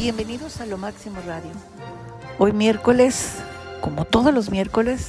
Bienvenidos 0.00 0.62
a 0.62 0.64
Lo 0.64 0.78
Máximo 0.78 1.16
Radio. 1.26 1.50
Hoy 2.38 2.54
miércoles, 2.54 3.34
como 3.82 4.06
todos 4.06 4.32
los 4.32 4.50
miércoles, 4.50 5.08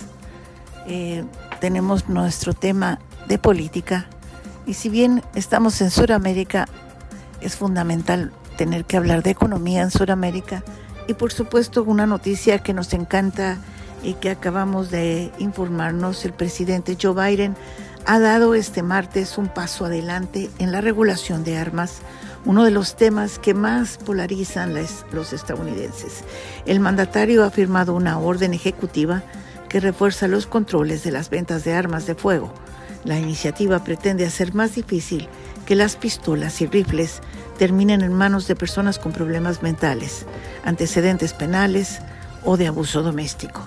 eh, 0.86 1.24
tenemos 1.62 2.10
nuestro 2.10 2.54
tema 2.54 3.00
de 3.26 3.38
política. 3.38 4.08
Y 4.68 4.74
si 4.74 4.90
bien 4.90 5.24
estamos 5.34 5.80
en 5.80 5.92
Sudamérica, 5.92 6.68
es 7.40 7.56
fundamental 7.56 8.34
tener 8.58 8.84
que 8.84 8.98
hablar 8.98 9.24
de 9.24 9.30
economía 9.30 9.82
en 9.82 9.92
Sudamérica. 9.92 10.62
Y 11.08 11.14
por 11.14 11.32
supuesto, 11.32 11.84
una 11.84 12.06
noticia 12.06 12.60
que 12.60 12.74
nos 12.74 12.92
encanta 12.92 13.60
y 14.04 14.16
que 14.16 14.30
acabamos 14.30 14.92
de 14.92 15.32
informarnos, 15.40 16.26
el 16.26 16.34
presidente 16.34 16.98
Joe 17.02 17.14
Biden 17.14 17.56
ha 18.06 18.20
dado 18.20 18.56
este 18.56 18.84
martes 18.84 19.38
un 19.38 19.48
paso 19.48 19.86
adelante 19.86 20.50
en 20.60 20.74
la 20.74 20.82
regulación 20.82 21.46
de 21.46 21.58
armas 21.58 22.02
uno 22.46 22.64
de 22.64 22.72
los 22.72 22.96
temas 22.96 23.40
que 23.40 23.54
más 23.54 23.98
polarizan 23.98 24.74
los 25.12 25.34
estadounidenses. 25.34 26.24
El 26.66 26.80
mandatario 26.80 27.44
ha 27.44 27.52
firmado 27.52 27.94
una 27.94 28.18
orden 28.20 28.54
ejecutiva 28.54 29.24
que 29.70 29.80
refuerza 29.80 30.28
los 30.28 30.48
controles 30.48 31.04
de 31.04 31.12
las 31.12 31.30
ventas 31.30 31.64
de 31.64 31.74
armas 31.74 32.06
de 32.06 32.16
fuego. 32.16 32.54
La 33.04 33.20
iniciativa 33.20 33.84
pretende 33.84 34.26
hacer 34.26 34.54
más 34.54 34.76
difícil 34.76 35.28
que 35.66 35.76
las 35.76 35.96
pistolas 35.96 36.62
y 36.62 36.68
rifles 36.68 37.22
terminen 37.58 38.02
en 38.02 38.14
manos 38.14 38.48
de 38.48 38.56
personas 38.56 39.00
con 39.00 39.12
problemas 39.12 39.62
mentales, 39.62 40.26
antecedentes 40.66 41.34
penales 41.34 42.00
o 42.44 42.58
de 42.58 42.68
abuso 42.68 43.04
doméstico. 43.04 43.62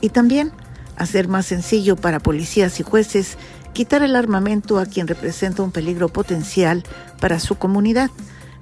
Y 0.00 0.08
también 0.08 0.52
hacer 0.96 1.28
más 1.28 1.46
sencillo 1.46 1.96
para 1.96 2.20
policías 2.20 2.80
y 2.80 2.82
jueces 2.82 3.36
quitar 3.76 4.02
el 4.02 4.16
armamento 4.16 4.78
a 4.78 4.86
quien 4.86 5.06
representa 5.06 5.62
un 5.62 5.70
peligro 5.70 6.08
potencial 6.08 6.82
para 7.20 7.38
su 7.38 7.56
comunidad. 7.56 8.10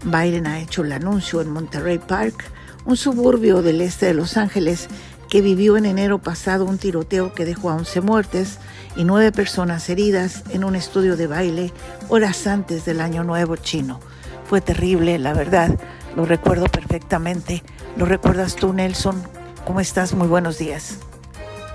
Biden 0.05 0.49
ha 0.49 0.59
hecho 0.59 0.83
el 0.83 0.91
anuncio 0.91 1.41
en 1.41 1.51
Monterey 1.51 2.01
Park, 2.01 2.43
un 2.85 2.97
suburbio 2.97 3.63
del 3.63 3.81
este 3.81 4.07
de 4.07 4.15
Los 4.15 4.37
Ángeles 4.37 4.89
que 5.31 5.41
vivió 5.41 5.77
en 5.77 5.87
enero 5.87 6.19
pasado 6.19 6.65
un 6.65 6.79
tiroteo 6.79 7.33
que 7.33 7.45
dejó 7.45 7.71
a 7.71 7.77
11 7.77 8.01
muertes 8.01 8.59
y 8.97 9.05
9 9.05 9.31
personas 9.31 9.89
heridas 9.89 10.43
en 10.51 10.65
un 10.65 10.75
estudio 10.75 11.17
de 11.17 11.29
baile 11.29 11.73
horas 12.09 12.49
antes 12.49 12.85
del 12.85 13.01
Año 13.01 13.23
Nuevo 13.23 13.55
chino. 13.55 14.01
Fue 14.49 14.61
terrible, 14.61 15.21
la 15.21 15.33
verdad, 15.33 15.79
lo 16.17 16.27
recuerdo 16.27 16.67
perfectamente. 16.67 17.63
¿Lo 17.97 18.05
recuerdas 18.05 18.57
tú, 18.57 18.73
Nelson? 18.73 19.23
¿Cómo 19.65 19.79
estás? 19.79 20.13
Muy 20.13 20.27
buenos 20.27 20.59
días. 20.59 20.99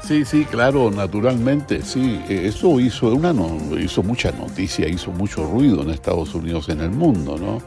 Sí, 0.09 0.25
sí, 0.25 0.43
claro, 0.43 0.89
naturalmente, 0.89 1.83
sí. 1.83 2.19
E, 2.27 2.47
eso 2.47 2.79
hizo, 2.79 3.13
una 3.13 3.31
hizo 3.79 4.01
mucha 4.01 4.31
noticia, 4.31 4.89
hizo 4.89 5.11
mucho 5.11 5.45
ruido 5.45 5.83
en 5.83 5.91
Estados 5.91 6.33
Unidos, 6.33 6.67
en 6.69 6.81
el 6.81 6.89
mundo, 6.89 7.37
¿no? 7.37 7.61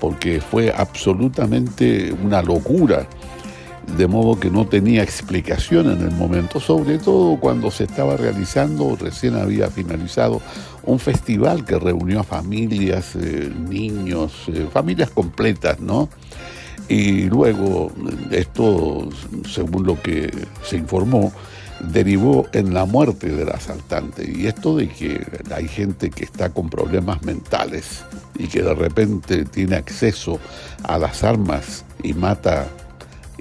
Porque 0.00 0.40
fue 0.40 0.74
absolutamente 0.76 2.12
una 2.12 2.42
locura, 2.42 3.06
de 3.96 4.08
modo 4.08 4.40
que 4.40 4.50
no 4.50 4.66
tenía 4.66 5.04
explicación 5.04 5.88
en 5.88 6.00
el 6.00 6.10
momento, 6.10 6.58
sobre 6.58 6.98
todo 6.98 7.38
cuando 7.38 7.70
se 7.70 7.84
estaba 7.84 8.16
realizando, 8.16 8.96
recién 8.96 9.36
había 9.36 9.70
finalizado, 9.70 10.42
un 10.82 10.98
festival 10.98 11.64
que 11.64 11.78
reunió 11.78 12.18
a 12.18 12.24
familias, 12.24 13.14
eh, 13.14 13.52
niños, 13.68 14.32
eh, 14.48 14.66
familias 14.72 15.10
completas, 15.10 15.78
¿no? 15.78 16.08
Y 16.88 17.30
luego, 17.30 17.92
esto, 18.32 19.08
según 19.48 19.86
lo 19.86 20.02
que 20.02 20.28
se 20.64 20.76
informó, 20.76 21.32
derivó 21.80 22.46
en 22.52 22.74
la 22.74 22.84
muerte 22.84 23.28
del 23.28 23.50
asaltante. 23.50 24.30
Y 24.30 24.46
esto 24.46 24.76
de 24.76 24.88
que 24.88 25.24
hay 25.54 25.68
gente 25.68 26.10
que 26.10 26.24
está 26.24 26.50
con 26.50 26.70
problemas 26.70 27.22
mentales 27.22 28.04
y 28.38 28.46
que 28.46 28.62
de 28.62 28.74
repente 28.74 29.44
tiene 29.44 29.76
acceso 29.76 30.38
a 30.82 30.98
las 30.98 31.24
armas 31.24 31.84
y 32.02 32.14
mata 32.14 32.66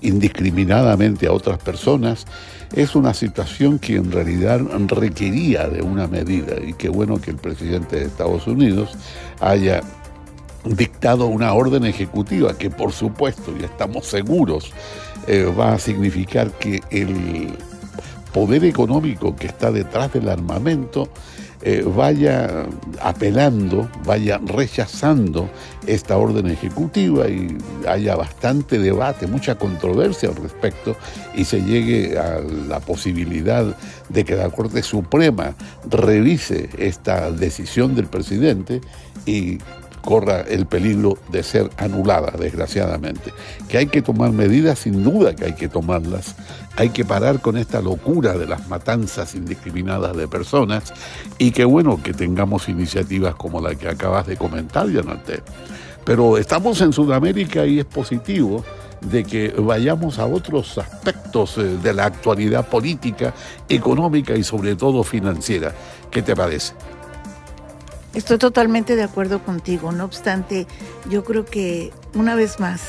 indiscriminadamente 0.01 1.27
a 1.27 1.31
otras 1.31 1.59
personas, 1.59 2.25
es 2.75 2.95
una 2.95 3.13
situación 3.13 3.79
que 3.79 3.95
en 3.95 4.11
realidad 4.11 4.59
requería 4.87 5.67
de 5.67 5.81
una 5.81 6.07
medida. 6.07 6.55
Y 6.61 6.73
qué 6.73 6.89
bueno 6.89 7.21
que 7.21 7.31
el 7.31 7.37
presidente 7.37 7.97
de 7.97 8.05
Estados 8.05 8.47
Unidos 8.47 8.97
haya 9.39 9.81
dictado 10.65 11.27
una 11.27 11.53
orden 11.53 11.85
ejecutiva 11.85 12.57
que 12.57 12.69
por 12.69 12.91
supuesto, 12.91 13.53
y 13.59 13.63
estamos 13.63 14.07
seguros, 14.07 14.71
eh, 15.27 15.43
va 15.45 15.73
a 15.73 15.79
significar 15.79 16.51
que 16.51 16.81
el 16.89 17.57
poder 18.33 18.65
económico 18.65 19.35
que 19.35 19.47
está 19.47 19.71
detrás 19.71 20.11
del 20.13 20.27
armamento 20.27 21.09
eh, 21.65 21.81
vaya 21.81 22.65
apelando, 23.01 23.89
vaya 24.03 24.37
rechazando 24.45 25.49
esta 25.87 26.17
orden 26.17 26.47
ejecutiva 26.47 27.29
y 27.29 27.57
haya 27.87 28.17
bastante 28.17 28.79
debate, 28.79 29.27
mucha 29.27 29.55
controversia 29.55 30.27
al 30.27 30.35
respecto 30.35 30.97
y 31.33 31.45
se 31.45 31.61
llegue 31.61 32.19
a 32.19 32.41
la 32.67 32.81
posibilidad 32.81 33.77
de 34.09 34.25
que 34.25 34.35
la 34.35 34.49
Corte 34.49 34.83
Suprema 34.83 35.55
revise 35.89 36.69
esta 36.77 37.31
decisión 37.31 37.95
del 37.95 38.07
presidente 38.07 38.81
y 39.25 39.59
corra 40.03 40.41
el 40.41 40.65
peligro 40.65 41.17
de 41.31 41.43
ser 41.43 41.69
anulada, 41.77 42.33
desgraciadamente. 42.37 43.33
Que 43.67 43.77
hay 43.77 43.87
que 43.87 44.01
tomar 44.01 44.31
medidas, 44.31 44.79
sin 44.79 45.03
duda 45.03 45.35
que 45.35 45.45
hay 45.45 45.53
que 45.53 45.69
tomarlas. 45.69 46.35
Hay 46.75 46.89
que 46.89 47.05
parar 47.05 47.39
con 47.39 47.57
esta 47.57 47.81
locura 47.81 48.33
de 48.33 48.45
las 48.45 48.67
matanzas 48.67 49.33
indiscriminadas 49.35 50.15
de 50.15 50.27
personas 50.27 50.93
y 51.37 51.51
qué 51.51 51.65
bueno 51.65 52.01
que 52.01 52.13
tengamos 52.13 52.67
iniciativas 52.67 53.35
como 53.35 53.61
la 53.61 53.75
que 53.75 53.87
acabas 53.87 54.27
de 54.27 54.37
comentar, 54.37 54.89
Yanate. 54.89 55.41
Pero 56.03 56.37
estamos 56.37 56.81
en 56.81 56.91
Sudamérica 56.91 57.65
y 57.65 57.79
es 57.79 57.85
positivo 57.85 58.63
de 59.01 59.23
que 59.23 59.49
vayamos 59.57 60.19
a 60.19 60.25
otros 60.25 60.77
aspectos 60.77 61.57
eh, 61.57 61.77
de 61.81 61.93
la 61.93 62.05
actualidad 62.05 62.67
política, 62.67 63.33
económica 63.69 64.35
y 64.35 64.43
sobre 64.43 64.75
todo 64.75 65.03
financiera. 65.03 65.73
¿Qué 66.09 66.21
te 66.21 66.35
parece? 66.35 66.73
Estoy 68.13 68.37
totalmente 68.37 68.95
de 68.95 69.03
acuerdo 69.03 69.43
contigo. 69.43 69.91
No 69.91 70.05
obstante, 70.05 70.67
yo 71.09 71.23
creo 71.23 71.45
que 71.45 71.91
una 72.13 72.35
vez 72.35 72.59
más 72.59 72.81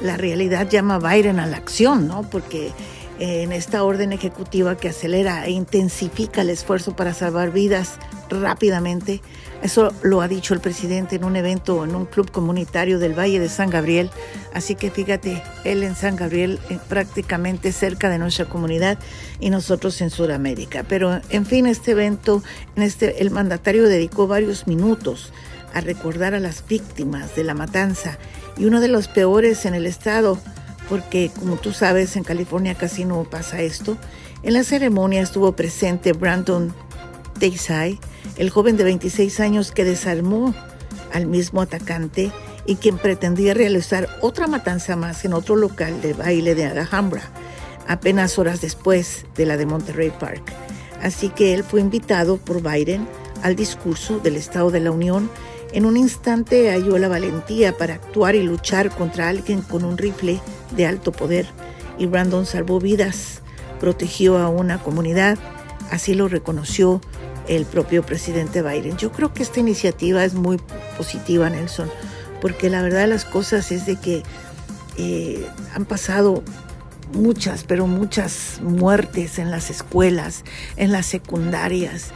la 0.00 0.16
realidad 0.16 0.68
llama 0.68 0.96
a 0.96 0.98
Biden 0.98 1.40
a 1.40 1.46
la 1.46 1.56
acción, 1.56 2.06
¿no? 2.06 2.22
Porque 2.22 2.70
en 3.18 3.52
esta 3.52 3.82
orden 3.82 4.12
ejecutiva 4.12 4.76
que 4.76 4.88
acelera 4.88 5.44
e 5.46 5.50
intensifica 5.50 6.42
el 6.42 6.50
esfuerzo 6.50 6.94
para 6.94 7.14
salvar 7.14 7.50
vidas 7.50 7.98
rápidamente, 8.30 9.20
eso 9.62 9.92
lo 10.02 10.20
ha 10.20 10.28
dicho 10.28 10.54
el 10.54 10.60
presidente 10.60 11.16
en 11.16 11.24
un 11.24 11.34
evento 11.34 11.82
en 11.84 11.96
un 11.96 12.06
club 12.06 12.30
comunitario 12.30 12.98
del 12.98 13.18
Valle 13.18 13.40
de 13.40 13.48
San 13.48 13.70
Gabriel. 13.70 14.10
Así 14.54 14.76
que 14.76 14.90
fíjate, 14.90 15.42
él 15.64 15.82
en 15.82 15.96
San 15.96 16.14
Gabriel, 16.14 16.60
eh, 16.70 16.78
prácticamente 16.88 17.72
cerca 17.72 18.08
de 18.08 18.18
nuestra 18.18 18.44
comunidad 18.44 18.98
y 19.40 19.50
nosotros 19.50 20.00
en 20.00 20.10
Sudamérica. 20.10 20.84
Pero 20.88 21.20
en 21.30 21.44
fin, 21.44 21.66
este 21.66 21.92
evento, 21.92 22.42
en 22.76 22.84
este, 22.84 23.20
el 23.20 23.30
mandatario 23.30 23.88
dedicó 23.88 24.28
varios 24.28 24.66
minutos 24.68 25.32
a 25.74 25.80
recordar 25.80 26.34
a 26.34 26.40
las 26.40 26.66
víctimas 26.66 27.34
de 27.34 27.44
la 27.44 27.54
matanza 27.54 28.18
y 28.56 28.64
uno 28.64 28.80
de 28.80 28.88
los 28.88 29.08
peores 29.08 29.66
en 29.66 29.74
el 29.74 29.86
estado, 29.86 30.38
porque 30.88 31.30
como 31.38 31.56
tú 31.56 31.72
sabes, 31.72 32.16
en 32.16 32.24
California 32.24 32.74
casi 32.74 33.04
no 33.04 33.24
pasa 33.24 33.60
esto. 33.60 33.96
En 34.42 34.54
la 34.54 34.64
ceremonia 34.64 35.20
estuvo 35.20 35.52
presente 35.52 36.12
Brandon 36.12 36.72
Desai, 37.38 37.98
el 38.36 38.50
joven 38.50 38.76
de 38.76 38.84
26 38.84 39.40
años 39.40 39.72
que 39.72 39.84
desarmó 39.84 40.54
al 41.12 41.26
mismo 41.26 41.60
atacante 41.60 42.30
y 42.66 42.76
quien 42.76 42.98
pretendía 42.98 43.54
realizar 43.54 44.08
otra 44.20 44.46
matanza 44.46 44.94
más 44.94 45.24
en 45.24 45.32
otro 45.32 45.56
local 45.56 46.00
de 46.02 46.12
baile 46.12 46.54
de 46.54 46.66
Alhambra, 46.66 47.22
apenas 47.86 48.38
horas 48.38 48.60
después 48.60 49.24
de 49.36 49.46
la 49.46 49.56
de 49.56 49.66
Monterrey 49.66 50.12
Park. 50.18 50.52
Así 51.02 51.30
que 51.30 51.54
él 51.54 51.64
fue 51.64 51.80
invitado 51.80 52.36
por 52.36 52.62
Biden 52.62 53.08
al 53.42 53.56
discurso 53.56 54.18
del 54.18 54.36
Estado 54.36 54.70
de 54.70 54.80
la 54.80 54.90
Unión. 54.90 55.30
En 55.72 55.84
un 55.84 55.96
instante 55.96 56.70
halló 56.70 56.98
la 56.98 57.08
valentía 57.08 57.76
para 57.76 57.94
actuar 57.94 58.34
y 58.34 58.42
luchar 58.42 58.90
contra 58.90 59.28
alguien 59.28 59.60
con 59.62 59.84
un 59.84 59.98
rifle 59.98 60.40
de 60.76 60.86
alto 60.86 61.12
poder 61.12 61.46
y 61.98 62.06
Brandon 62.06 62.46
salvó 62.46 62.80
vidas, 62.80 63.42
protegió 63.80 64.38
a 64.38 64.48
una 64.48 64.78
comunidad, 64.78 65.38
así 65.90 66.14
lo 66.14 66.28
reconoció 66.28 67.00
el 67.48 67.66
propio 67.66 68.02
presidente 68.04 68.62
Biden. 68.62 68.96
Yo 68.96 69.10
creo 69.12 69.32
que 69.34 69.42
esta 69.42 69.60
iniciativa 69.60 70.24
es 70.24 70.34
muy 70.34 70.58
positiva, 70.96 71.50
Nelson, 71.50 71.90
porque 72.40 72.70
la 72.70 72.82
verdad 72.82 73.00
de 73.00 73.06
las 73.08 73.24
cosas 73.24 73.72
es 73.72 73.86
de 73.86 73.96
que 73.96 74.22
eh, 74.96 75.46
han 75.74 75.84
pasado 75.84 76.42
muchas, 77.12 77.64
pero 77.64 77.86
muchas 77.86 78.60
muertes 78.62 79.38
en 79.38 79.50
las 79.50 79.70
escuelas, 79.70 80.44
en 80.76 80.92
las 80.92 81.06
secundarias, 81.06 82.10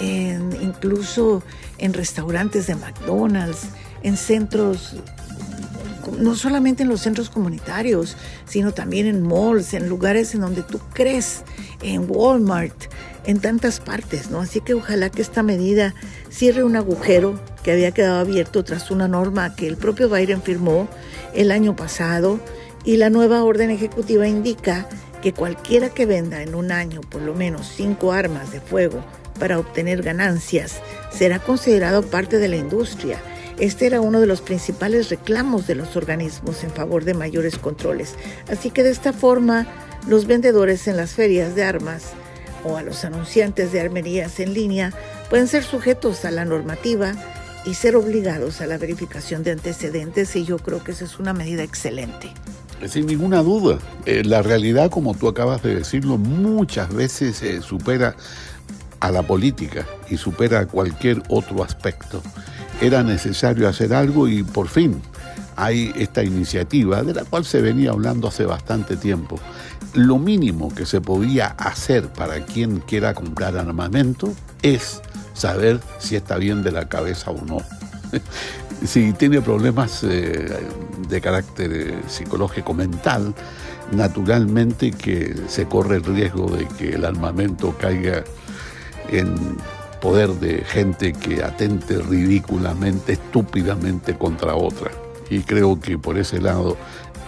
incluso 0.00 1.42
en 1.78 1.92
restaurantes 1.92 2.66
de 2.66 2.74
McDonald's, 2.74 3.68
en 4.02 4.16
centros, 4.16 4.96
no 6.18 6.34
solamente 6.34 6.82
en 6.82 6.88
los 6.88 7.00
centros 7.00 7.30
comunitarios, 7.30 8.16
sino 8.46 8.72
también 8.72 9.06
en 9.06 9.26
malls, 9.26 9.74
en 9.74 9.88
lugares 9.88 10.34
en 10.34 10.42
donde 10.42 10.62
tú 10.62 10.80
crees, 10.92 11.42
en 11.82 12.06
Walmart, 12.08 12.74
en 13.26 13.40
tantas 13.40 13.80
partes, 13.80 14.30
¿no? 14.30 14.40
Así 14.40 14.60
que 14.60 14.74
ojalá 14.74 15.10
que 15.10 15.22
esta 15.22 15.42
medida 15.42 15.94
cierre 16.30 16.62
un 16.62 16.76
agujero 16.76 17.40
que 17.62 17.72
había 17.72 17.90
quedado 17.90 18.20
abierto 18.20 18.62
tras 18.64 18.90
una 18.90 19.08
norma 19.08 19.56
que 19.56 19.66
el 19.66 19.76
propio 19.76 20.08
Biden 20.08 20.42
firmó 20.42 20.88
el 21.34 21.50
año 21.50 21.74
pasado 21.74 22.38
Y 22.84 22.98
la 22.98 23.10
nueva 23.10 23.42
orden 23.42 23.70
ejecutiva 23.70 24.28
indica 24.28 24.88
que 25.20 25.32
cualquiera 25.32 25.88
que 25.88 26.06
venda 26.06 26.42
en 26.42 26.54
un 26.54 26.70
año 26.70 27.00
por 27.00 27.22
lo 27.22 27.34
menos 27.34 27.72
cinco 27.74 28.12
armas 28.12 28.52
de 28.52 28.60
fuego 28.60 29.02
para 29.36 29.58
obtener 29.58 30.02
ganancias 30.02 30.80
será 31.10 31.38
considerado 31.38 32.02
parte 32.02 32.38
de 32.38 32.48
la 32.48 32.56
industria. 32.56 33.18
Este 33.58 33.86
era 33.86 34.00
uno 34.00 34.20
de 34.20 34.26
los 34.26 34.42
principales 34.42 35.08
reclamos 35.08 35.66
de 35.66 35.74
los 35.74 35.96
organismos 35.96 36.62
en 36.64 36.70
favor 36.70 37.04
de 37.04 37.14
mayores 37.14 37.58
controles. 37.58 38.14
Así 38.48 38.70
que 38.70 38.82
de 38.82 38.90
esta 38.90 39.12
forma, 39.12 39.66
los 40.06 40.26
vendedores 40.26 40.88
en 40.88 40.96
las 40.96 41.12
ferias 41.12 41.54
de 41.54 41.64
armas 41.64 42.12
o 42.64 42.76
a 42.76 42.82
los 42.82 43.04
anunciantes 43.04 43.72
de 43.72 43.80
armerías 43.80 44.40
en 44.40 44.52
línea 44.52 44.92
pueden 45.30 45.48
ser 45.48 45.64
sujetos 45.64 46.24
a 46.24 46.30
la 46.30 46.44
normativa 46.44 47.14
y 47.64 47.74
ser 47.74 47.96
obligados 47.96 48.60
a 48.60 48.66
la 48.66 48.78
verificación 48.78 49.42
de 49.42 49.52
antecedentes 49.52 50.36
y 50.36 50.44
yo 50.44 50.58
creo 50.58 50.84
que 50.84 50.92
esa 50.92 51.04
es 51.04 51.18
una 51.18 51.32
medida 51.32 51.62
excelente. 51.62 52.32
Sin 52.86 53.06
ninguna 53.06 53.42
duda, 53.42 53.78
eh, 54.04 54.22
la 54.22 54.42
realidad, 54.42 54.90
como 54.90 55.14
tú 55.14 55.28
acabas 55.28 55.62
de 55.62 55.74
decirlo, 55.74 56.18
muchas 56.18 56.92
veces 56.94 57.42
eh, 57.42 57.62
supera 57.62 58.16
a 59.00 59.10
la 59.10 59.22
política 59.22 59.86
y 60.10 60.16
supera 60.16 60.66
cualquier 60.66 61.22
otro 61.28 61.62
aspecto. 61.62 62.22
Era 62.80 63.02
necesario 63.02 63.68
hacer 63.68 63.94
algo 63.94 64.28
y 64.28 64.42
por 64.42 64.68
fin 64.68 65.00
hay 65.56 65.92
esta 65.96 66.22
iniciativa 66.22 67.02
de 67.02 67.14
la 67.14 67.24
cual 67.24 67.44
se 67.44 67.60
venía 67.60 67.90
hablando 67.90 68.28
hace 68.28 68.44
bastante 68.44 68.96
tiempo. 68.96 69.38
Lo 69.94 70.18
mínimo 70.18 70.74
que 70.74 70.84
se 70.84 71.00
podía 71.00 71.46
hacer 71.46 72.08
para 72.08 72.44
quien 72.44 72.80
quiera 72.80 73.14
comprar 73.14 73.56
armamento 73.56 74.32
es 74.62 75.00
saber 75.32 75.80
si 75.98 76.16
está 76.16 76.36
bien 76.36 76.62
de 76.62 76.72
la 76.72 76.88
cabeza 76.88 77.30
o 77.30 77.42
no. 77.44 77.58
si 78.84 79.12
tiene 79.14 79.40
problemas 79.40 80.04
eh, 80.04 80.46
de 81.08 81.20
carácter 81.20 81.72
eh, 81.72 81.94
psicológico 82.06 82.74
mental, 82.74 83.34
naturalmente 83.92 84.90
que 84.90 85.34
se 85.48 85.66
corre 85.66 85.96
el 85.96 86.04
riesgo 86.04 86.50
de 86.50 86.66
que 86.66 86.94
el 86.94 87.04
armamento 87.04 87.74
caiga 87.78 88.24
en 89.10 89.56
poder 90.00 90.30
de 90.34 90.62
gente 90.64 91.12
que 91.12 91.42
atente 91.42 91.98
ridículamente, 91.98 93.14
estúpidamente 93.14 94.16
contra 94.16 94.54
otra. 94.54 94.90
Y 95.30 95.40
creo 95.40 95.80
que 95.80 95.98
por 95.98 96.18
ese 96.18 96.40
lado 96.40 96.76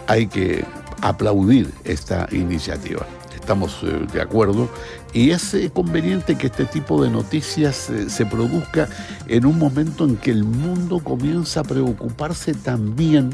hay 0.06 0.26
que 0.26 0.64
aplaudir 1.00 1.72
esta 1.84 2.28
iniciativa. 2.32 3.06
Estamos 3.34 3.80
eh, 3.82 4.06
de 4.12 4.20
acuerdo 4.20 4.68
y 5.12 5.30
es 5.30 5.54
eh, 5.54 5.70
conveniente 5.72 6.36
que 6.36 6.48
este 6.48 6.66
tipo 6.66 7.02
de 7.02 7.10
noticias 7.10 7.88
eh, 7.88 8.10
se 8.10 8.26
produzca 8.26 8.88
en 9.26 9.46
un 9.46 9.58
momento 9.58 10.04
en 10.04 10.16
que 10.16 10.30
el 10.30 10.44
mundo 10.44 11.00
comienza 11.00 11.60
a 11.60 11.64
preocuparse 11.64 12.52
también 12.52 13.30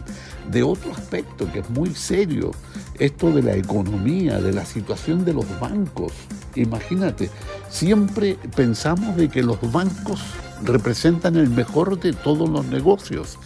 de 0.50 0.62
otro 0.62 0.92
aspecto 0.92 1.50
que 1.52 1.60
es 1.60 1.70
muy 1.70 1.94
serio, 1.94 2.52
esto 2.98 3.32
de 3.32 3.42
la 3.42 3.56
economía, 3.56 4.40
de 4.40 4.52
la 4.52 4.64
situación 4.64 5.24
de 5.24 5.32
los 5.32 5.46
bancos. 5.58 6.12
Imagínate, 6.54 7.30
siempre 7.74 8.38
pensamos 8.54 9.16
de 9.16 9.28
que 9.28 9.42
los 9.42 9.58
bancos 9.72 10.20
representan 10.62 11.34
el 11.34 11.50
mejor 11.50 11.98
de 11.98 12.12
todos 12.12 12.48
los 12.48 12.64
negocios, 12.66 13.36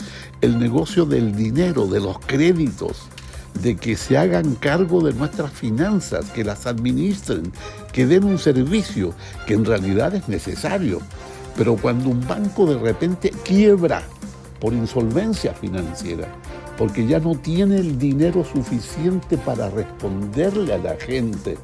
el 0.42 0.58
negocio 0.58 1.06
del 1.06 1.34
dinero, 1.34 1.86
de 1.86 2.00
los 2.00 2.18
créditos, 2.18 3.08
de 3.62 3.76
que 3.76 3.96
se 3.96 4.18
hagan 4.18 4.54
cargo 4.56 5.02
de 5.02 5.14
nuestras 5.14 5.50
finanzas, 5.50 6.26
que 6.26 6.44
las 6.44 6.66
administren, 6.66 7.50
que 7.90 8.06
den 8.06 8.24
un 8.24 8.38
servicio 8.38 9.14
que 9.46 9.54
en 9.54 9.64
realidad 9.64 10.14
es 10.14 10.28
necesario. 10.28 11.00
Pero 11.56 11.76
cuando 11.76 12.10
un 12.10 12.20
banco 12.28 12.66
de 12.66 12.78
repente 12.78 13.30
quiebra 13.44 14.02
por 14.60 14.74
insolvencia 14.74 15.54
financiera, 15.54 16.28
porque 16.76 17.06
ya 17.06 17.18
no 17.18 17.34
tiene 17.34 17.78
el 17.78 17.98
dinero 17.98 18.44
suficiente 18.44 19.38
para 19.38 19.70
responderle 19.70 20.74
a 20.74 20.78
la 20.78 20.96
gente 20.96 21.56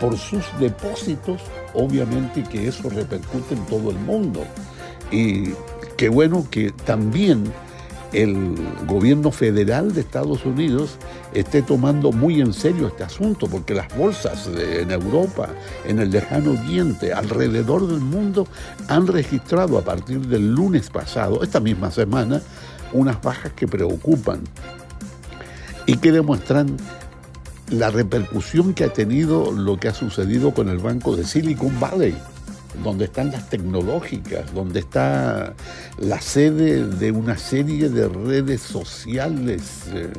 por 0.00 0.16
sus 0.16 0.44
depósitos, 0.58 1.40
obviamente 1.74 2.42
que 2.42 2.68
eso 2.68 2.88
repercute 2.88 3.54
en 3.54 3.66
todo 3.66 3.90
el 3.90 3.98
mundo. 3.98 4.44
Y 5.10 5.50
qué 5.96 6.08
bueno 6.08 6.46
que 6.50 6.70
también 6.70 7.52
el 8.12 8.56
gobierno 8.86 9.30
federal 9.30 9.92
de 9.92 10.00
Estados 10.00 10.44
Unidos 10.46 10.96
esté 11.34 11.62
tomando 11.62 12.10
muy 12.10 12.40
en 12.40 12.52
serio 12.52 12.88
este 12.88 13.04
asunto, 13.04 13.46
porque 13.48 13.74
las 13.74 13.94
bolsas 13.96 14.48
en 14.56 14.90
Europa, 14.90 15.50
en 15.84 15.98
el 15.98 16.10
lejano 16.10 16.52
oriente, 16.52 17.12
alrededor 17.12 17.86
del 17.86 18.00
mundo, 18.00 18.46
han 18.88 19.06
registrado 19.06 19.78
a 19.78 19.82
partir 19.82 20.20
del 20.26 20.54
lunes 20.54 20.88
pasado, 20.88 21.42
esta 21.42 21.60
misma 21.60 21.90
semana, 21.90 22.40
unas 22.92 23.20
bajas 23.20 23.52
que 23.52 23.68
preocupan 23.68 24.40
y 25.84 25.96
que 25.98 26.12
demuestran 26.12 26.76
la 27.70 27.90
repercusión 27.90 28.74
que 28.74 28.84
ha 28.84 28.92
tenido 28.92 29.52
lo 29.52 29.78
que 29.78 29.88
ha 29.88 29.94
sucedido 29.94 30.54
con 30.54 30.68
el 30.68 30.78
banco 30.78 31.16
de 31.16 31.24
Silicon 31.24 31.78
Valley 31.78 32.16
donde 32.82 33.06
están 33.06 33.30
las 33.30 33.48
tecnológicas, 33.48 34.52
donde 34.54 34.80
está 34.80 35.54
la 35.98 36.20
sede 36.20 36.86
de 36.86 37.10
una 37.10 37.36
serie 37.36 37.88
de 37.88 38.08
redes 38.08 38.60
sociales 38.60 39.84
eh, 39.92 40.12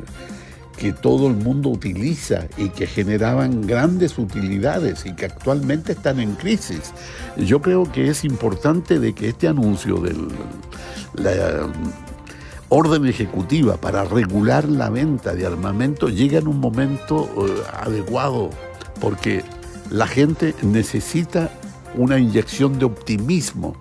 que 0.76 0.92
todo 0.92 1.28
el 1.28 1.34
mundo 1.34 1.68
utiliza 1.68 2.46
y 2.56 2.70
que 2.70 2.86
generaban 2.86 3.66
grandes 3.66 4.18
utilidades 4.18 5.04
y 5.04 5.14
que 5.14 5.26
actualmente 5.26 5.92
están 5.92 6.20
en 6.20 6.34
crisis. 6.36 6.92
Yo 7.36 7.60
creo 7.60 7.90
que 7.90 8.08
es 8.08 8.24
importante 8.24 8.98
de 8.98 9.14
que 9.14 9.28
este 9.28 9.46
anuncio 9.46 9.98
de 9.98 10.14
la 11.14 11.70
orden 12.70 13.04
ejecutiva 13.06 13.76
para 13.76 14.04
regular 14.04 14.68
la 14.68 14.88
venta 14.90 15.34
de 15.34 15.44
armamento 15.44 16.08
llegue 16.08 16.38
en 16.38 16.48
un 16.48 16.60
momento 16.60 17.28
eh, 17.36 17.62
adecuado, 17.82 18.50
porque 19.00 19.44
la 19.90 20.06
gente 20.06 20.54
necesita 20.62 21.50
una 21.96 22.18
inyección 22.18 22.78
de 22.78 22.84
optimismo 22.84 23.76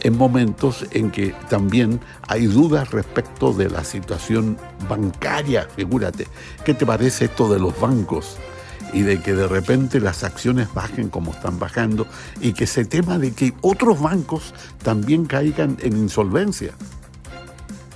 en 0.00 0.16
momentos 0.16 0.84
en 0.90 1.10
que 1.10 1.34
también 1.48 2.00
hay 2.26 2.46
dudas 2.46 2.90
respecto 2.90 3.52
de 3.52 3.70
la 3.70 3.84
situación 3.84 4.56
bancaria, 4.88 5.68
figúrate. 5.76 6.26
¿Qué 6.64 6.74
te 6.74 6.86
parece 6.86 7.26
esto 7.26 7.52
de 7.52 7.60
los 7.60 7.78
bancos? 7.78 8.38
Y 8.94 9.02
de 9.02 9.20
que 9.20 9.34
de 9.34 9.46
repente 9.46 10.00
las 10.00 10.24
acciones 10.24 10.72
bajen 10.74 11.08
como 11.08 11.32
están 11.32 11.58
bajando 11.58 12.06
y 12.40 12.52
que 12.52 12.66
se 12.66 12.84
tema 12.84 13.18
de 13.18 13.32
que 13.32 13.54
otros 13.60 14.00
bancos 14.00 14.54
también 14.82 15.26
caigan 15.26 15.76
en 15.80 15.96
insolvencia. 15.96 16.72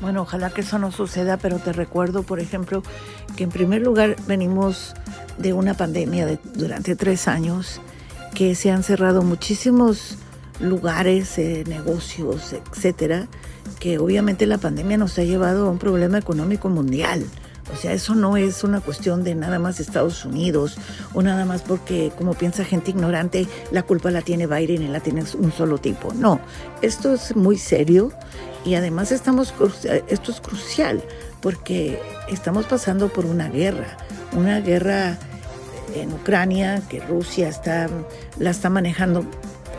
Bueno, 0.01 0.23
ojalá 0.23 0.51
que 0.51 0.61
eso 0.61 0.79
no 0.79 0.93
suceda, 0.93 1.39
pero 1.39 1.59
te 1.59 1.73
recuerdo, 1.73 2.23
por 2.23 2.39
ejemplo, 2.39 2.83
que 3.37 3.45
en 3.45 3.51
primer 3.51 3.83
lugar 3.83 4.17
venimos 4.27 4.95
de 5.39 5.53
una 5.53 5.75
pandemia 5.75 6.27
de, 6.27 6.39
durante 6.55 6.97
tres 6.97 7.29
años 7.29 7.81
que 8.35 8.55
se 8.55 8.71
han 8.71 8.83
cerrado 8.83 9.23
muchísimos 9.23 10.19
lugares, 10.61 11.39
eh, 11.39 11.65
negocios, 11.67 12.53
etcétera, 12.53 13.29
que 13.81 13.99
obviamente 13.99 14.47
la 14.47 14.59
pandemia 14.59 14.99
nos 14.99 15.19
ha 15.19 15.25
llevado 15.25 15.67
a 15.67 15.71
un 15.71 15.79
problema 15.79 16.19
económico 16.19 16.69
mundial. 16.69 17.25
O 17.73 17.77
sea, 17.77 17.93
eso 17.93 18.15
no 18.15 18.37
es 18.37 18.63
una 18.63 18.81
cuestión 18.81 19.25
de 19.25 19.35
nada 19.35 19.59
más 19.59 19.81
Estados 19.81 20.25
Unidos 20.25 20.77
o 21.15 21.23
nada 21.23 21.45
más 21.45 21.63
porque, 21.63 22.13
como 22.17 22.35
piensa 22.35 22.65
gente 22.65 22.91
ignorante, 22.91 23.49
la 23.73 23.83
culpa 23.83 24.11
la 24.11 24.23
tiene 24.23 24.47
Biden 24.47 24.83
y 24.83 24.89
la 24.89 25.01
tiene 25.01 25.25
un 25.39 25.51
solo 25.51 25.79
tipo. 25.79 26.13
No, 26.15 26.39
esto 26.81 27.15
es 27.15 27.35
muy 27.35 27.59
serio 27.59 28.13
y 28.67 28.75
además 28.75 29.13
estamos, 29.13 29.55
esto 30.09 30.33
es 30.33 30.41
crucial 30.41 31.03
porque 31.41 32.01
estamos 32.29 32.67
pasando 32.67 33.09
por 33.09 33.25
una 33.25 33.49
guerra, 33.49 33.97
una 34.33 34.61
guerra 34.61 35.17
en 35.95 36.13
Ucrania, 36.13 36.83
que 36.89 36.99
Rusia 37.01 37.49
está, 37.49 37.89
la 38.39 38.51
está 38.51 38.69
manejando 38.69 39.25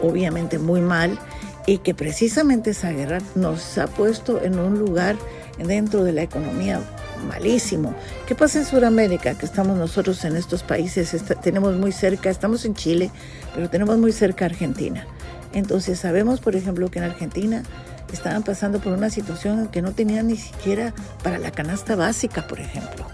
obviamente 0.02 0.58
muy 0.58 0.80
mal 0.80 1.20
y 1.66 1.80
que 1.80 1.94
precisamente 1.94 2.70
esa 2.70 2.92
guerra 2.92 3.20
nos 3.36 3.78
ha 3.78 3.88
puesto 3.88 4.42
en 4.42 4.58
un 4.58 4.80
lugar 4.80 5.18
dentro 5.58 6.06
de 6.06 6.14
la 6.14 6.22
economía 6.22 6.80
malísimo. 7.28 7.94
¿Qué 8.26 8.36
pasa 8.36 8.60
en 8.60 8.66
Sudamérica? 8.66 9.34
Que 9.34 9.46
estamos 9.46 9.78
nosotros 9.78 10.24
en 10.24 10.38
estos 10.38 10.64
países, 10.64 11.14
tenemos 11.42 11.76
muy 11.76 11.92
cerca, 11.92 12.30
estamos 12.30 12.64
en 12.64 12.74
Chile, 12.74 13.12
pero 13.54 13.70
tenemos 13.70 13.98
muy 13.98 14.14
cerca 14.14 14.46
Argentina. 14.46 15.06
Entonces 15.54 16.00
sabemos, 16.00 16.40
por 16.40 16.56
ejemplo, 16.56 16.90
que 16.90 17.00
en 17.00 17.06
Argentina 17.06 17.64
estaban 18.12 18.44
pasando 18.44 18.80
por 18.80 18.94
una 18.94 19.10
situación 19.10 19.68
que 19.68 19.82
no 19.82 19.92
tenían 19.92 20.28
ni 20.28 20.38
siquiera 20.38 20.94
para 21.24 21.38
la 21.38 21.52
canasta 21.52 21.96
básica, 21.96 22.48
por 22.48 22.60
ejemplo. 22.60 23.06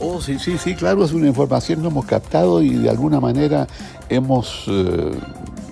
Oh, 0.00 0.20
sí, 0.20 0.38
sí, 0.38 0.58
sí, 0.58 0.74
claro, 0.74 1.04
es 1.04 1.12
una 1.12 1.28
información 1.28 1.80
que 1.80 1.86
hemos 1.86 2.04
captado 2.04 2.62
y 2.62 2.70
de 2.70 2.90
alguna 2.90 3.20
manera 3.20 3.66
hemos 4.08 4.64
eh, 4.66 5.12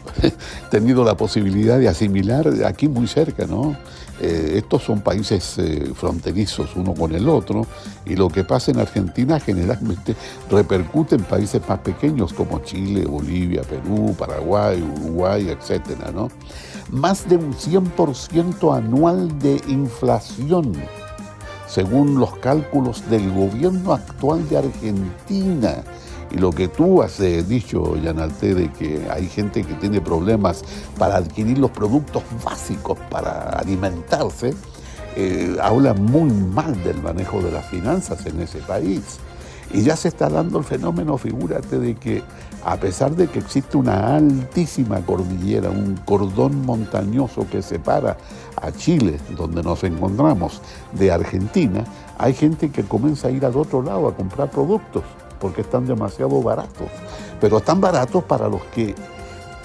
tenido 0.70 1.04
la 1.04 1.16
posibilidad 1.16 1.78
de 1.78 1.88
asimilar 1.88 2.46
aquí 2.64 2.88
muy 2.88 3.08
cerca, 3.08 3.46
¿no? 3.46 3.76
Eh, 4.20 4.54
estos 4.56 4.82
son 4.84 5.00
países 5.00 5.58
eh, 5.58 5.90
fronterizos 5.94 6.76
uno 6.76 6.94
con 6.94 7.14
el 7.14 7.28
otro 7.28 7.66
y 8.04 8.14
lo 8.14 8.28
que 8.28 8.44
pasa 8.44 8.70
en 8.70 8.78
Argentina 8.78 9.40
generalmente 9.40 10.14
repercute 10.50 11.16
en 11.16 11.24
países 11.24 11.62
más 11.68 11.80
pequeños 11.80 12.32
como 12.32 12.60
Chile, 12.60 13.04
Bolivia, 13.06 13.62
Perú, 13.62 14.14
Paraguay, 14.18 14.82
Uruguay, 14.82 15.48
etcétera, 15.48 16.12
¿no? 16.12 16.28
Más 16.90 17.28
de 17.28 17.36
un 17.36 17.54
100% 17.54 18.76
anual 18.76 19.38
de 19.38 19.60
inflación 19.66 20.72
según 21.72 22.20
los 22.20 22.36
cálculos 22.36 23.08
del 23.08 23.32
gobierno 23.32 23.94
actual 23.94 24.46
de 24.50 24.58
Argentina. 24.58 25.82
Y 26.32 26.38
lo 26.38 26.50
que 26.50 26.68
tú 26.68 27.02
has 27.02 27.20
eh, 27.20 27.42
dicho, 27.42 27.96
Yanalte, 27.96 28.54
de 28.54 28.72
que 28.72 29.06
hay 29.10 29.28
gente 29.28 29.62
que 29.62 29.74
tiene 29.74 30.00
problemas 30.00 30.64
para 30.98 31.16
adquirir 31.16 31.58
los 31.58 31.70
productos 31.70 32.22
básicos 32.42 32.98
para 33.10 33.50
alimentarse, 33.50 34.54
eh, 35.14 35.56
habla 35.60 35.92
muy 35.92 36.30
mal 36.30 36.82
del 36.84 37.02
manejo 37.02 37.42
de 37.42 37.52
las 37.52 37.66
finanzas 37.66 38.24
en 38.24 38.40
ese 38.40 38.58
país. 38.60 39.18
Y 39.74 39.82
ya 39.82 39.94
se 39.94 40.08
está 40.08 40.30
dando 40.30 40.58
el 40.58 40.64
fenómeno, 40.64 41.18
figúrate, 41.18 41.78
de 41.78 41.94
que 41.96 42.22
a 42.64 42.76
pesar 42.76 43.14
de 43.14 43.26
que 43.26 43.38
existe 43.38 43.76
una 43.76 44.16
altísima 44.16 45.00
cordillera, 45.00 45.68
un 45.68 45.96
cordón 46.04 46.64
montañoso 46.64 47.46
que 47.50 47.60
separa 47.60 48.16
a 48.56 48.70
Chile, 48.72 49.18
donde 49.36 49.62
nos 49.62 49.84
encontramos, 49.84 50.62
de 50.92 51.10
Argentina, 51.10 51.84
hay 52.18 52.32
gente 52.32 52.70
que 52.70 52.84
comienza 52.84 53.28
a 53.28 53.30
ir 53.30 53.44
al 53.44 53.56
otro 53.56 53.82
lado 53.82 54.08
a 54.08 54.14
comprar 54.14 54.50
productos 54.50 55.02
porque 55.42 55.62
están 55.62 55.86
demasiado 55.86 56.40
baratos. 56.40 56.86
Pero 57.40 57.58
están 57.58 57.80
baratos 57.80 58.22
para 58.22 58.48
los 58.48 58.62
que 58.66 58.94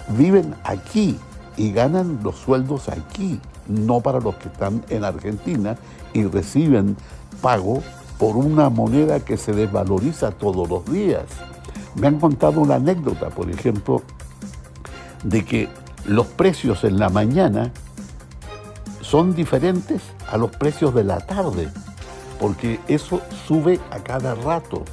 viven 0.10 0.56
aquí 0.64 1.20
y 1.56 1.72
ganan 1.72 2.20
los 2.24 2.36
sueldos 2.36 2.90
aquí, 2.90 3.40
no 3.68 4.02
para 4.02 4.20
los 4.20 4.36
que 4.38 4.50
están 4.50 4.84
en 4.90 5.06
Argentina 5.06 5.78
y 6.14 6.24
reciben 6.24 6.98
pago 7.42 7.84
por 8.18 8.36
una 8.36 8.72
moneda 8.72 9.20
que 9.20 9.38
se 9.38 9.54
desvaloriza 9.54 10.32
todos 10.32 10.68
los 10.68 10.84
días. 10.86 11.26
Me 11.94 12.08
han 12.08 12.20
contado 12.20 12.60
una 12.62 12.76
anécdota, 12.76 13.30
por 13.30 13.48
ejemplo, 13.52 14.02
de 15.24 15.46
que 15.46 15.70
los 16.06 16.26
precios 16.26 16.84
en 16.84 16.98
la 16.98 17.10
mañana 17.10 17.72
son 19.02 19.36
diferentes 19.36 20.02
a 20.28 20.38
los 20.38 20.50
precios 20.52 20.96
de 20.96 21.04
la 21.04 21.20
tarde, 21.20 21.70
porque 22.40 22.80
eso 22.88 23.22
sube 23.48 23.80
a 23.92 24.00
cada 24.00 24.34
rato. 24.34 24.84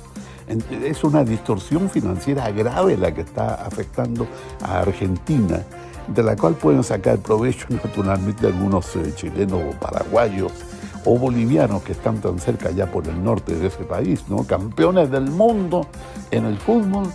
Es 0.46 1.04
una 1.04 1.24
distorsión 1.24 1.88
financiera 1.88 2.50
grave 2.50 2.96
la 2.96 3.12
que 3.12 3.22
está 3.22 3.54
afectando 3.54 4.26
a 4.62 4.80
Argentina, 4.80 5.62
de 6.06 6.22
la 6.22 6.36
cual 6.36 6.54
pueden 6.54 6.84
sacar 6.84 7.18
provecho 7.18 7.66
naturalmente 7.70 8.46
algunos 8.46 8.94
eh, 8.96 9.12
chilenos 9.14 9.62
o 9.62 9.78
paraguayos 9.78 10.52
o 11.06 11.18
bolivianos 11.18 11.82
que 11.82 11.92
están 11.92 12.20
tan 12.20 12.38
cerca 12.38 12.70
ya 12.70 12.86
por 12.90 13.06
el 13.06 13.22
norte 13.22 13.54
de 13.54 13.66
ese 13.66 13.84
país, 13.84 14.24
¿no? 14.28 14.44
Campeones 14.44 15.10
del 15.10 15.30
mundo 15.30 15.86
en 16.30 16.46
el 16.46 16.56
fútbol 16.56 17.10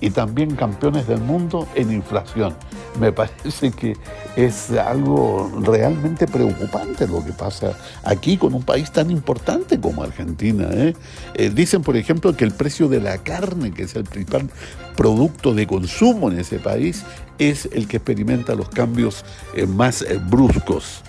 y 0.00 0.10
también 0.10 0.54
campeones 0.54 1.06
del 1.06 1.20
mundo 1.20 1.66
en 1.74 1.92
inflación. 1.92 2.54
Me 3.00 3.12
parece 3.12 3.70
que 3.70 3.96
es 4.36 4.70
algo 4.70 5.50
realmente 5.62 6.26
preocupante 6.26 7.08
lo 7.08 7.24
que 7.24 7.32
pasa 7.32 7.72
aquí 8.04 8.36
con 8.36 8.54
un 8.54 8.62
país 8.62 8.92
tan 8.92 9.10
importante 9.10 9.80
como 9.80 10.02
Argentina. 10.02 10.68
¿eh? 10.70 10.94
Eh, 11.34 11.50
dicen, 11.50 11.82
por 11.82 11.96
ejemplo, 11.96 12.36
que 12.36 12.44
el 12.44 12.52
precio 12.52 12.88
de 12.88 13.00
la 13.00 13.18
carne, 13.18 13.72
que 13.72 13.84
es 13.84 13.96
el 13.96 14.04
principal 14.04 14.48
producto 14.94 15.54
de 15.54 15.66
consumo 15.66 16.30
en 16.30 16.38
ese 16.38 16.58
país, 16.58 17.02
es 17.38 17.68
el 17.72 17.88
que 17.88 17.96
experimenta 17.96 18.54
los 18.54 18.68
cambios 18.68 19.24
eh, 19.54 19.66
más 19.66 20.04
bruscos. 20.28 21.02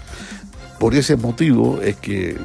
Por 0.80 0.96
ese 0.96 1.18
motivo 1.18 1.82
es 1.82 1.98
que 1.98 2.38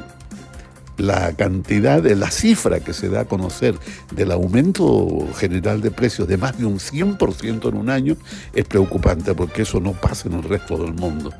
la 0.97 1.33
cantidad, 1.33 2.01
de 2.01 2.15
la 2.15 2.29
cifra 2.29 2.79
que 2.79 2.93
se 2.93 3.09
da 3.09 3.21
a 3.21 3.25
conocer 3.25 3.75
del 4.11 4.31
aumento 4.31 5.27
general 5.35 5.81
de 5.81 5.91
precios 5.91 6.27
de 6.27 6.37
más 6.37 6.57
de 6.57 6.65
un 6.65 6.79
100% 6.79 7.69
en 7.69 7.75
un 7.75 7.89
año 7.89 8.15
es 8.53 8.65
preocupante 8.65 9.33
porque 9.33 9.63
eso 9.63 9.79
no 9.79 9.93
pasa 9.93 10.27
en 10.27 10.35
el 10.35 10.43
resto 10.43 10.77
del 10.77 10.93
mundo. 10.93 11.31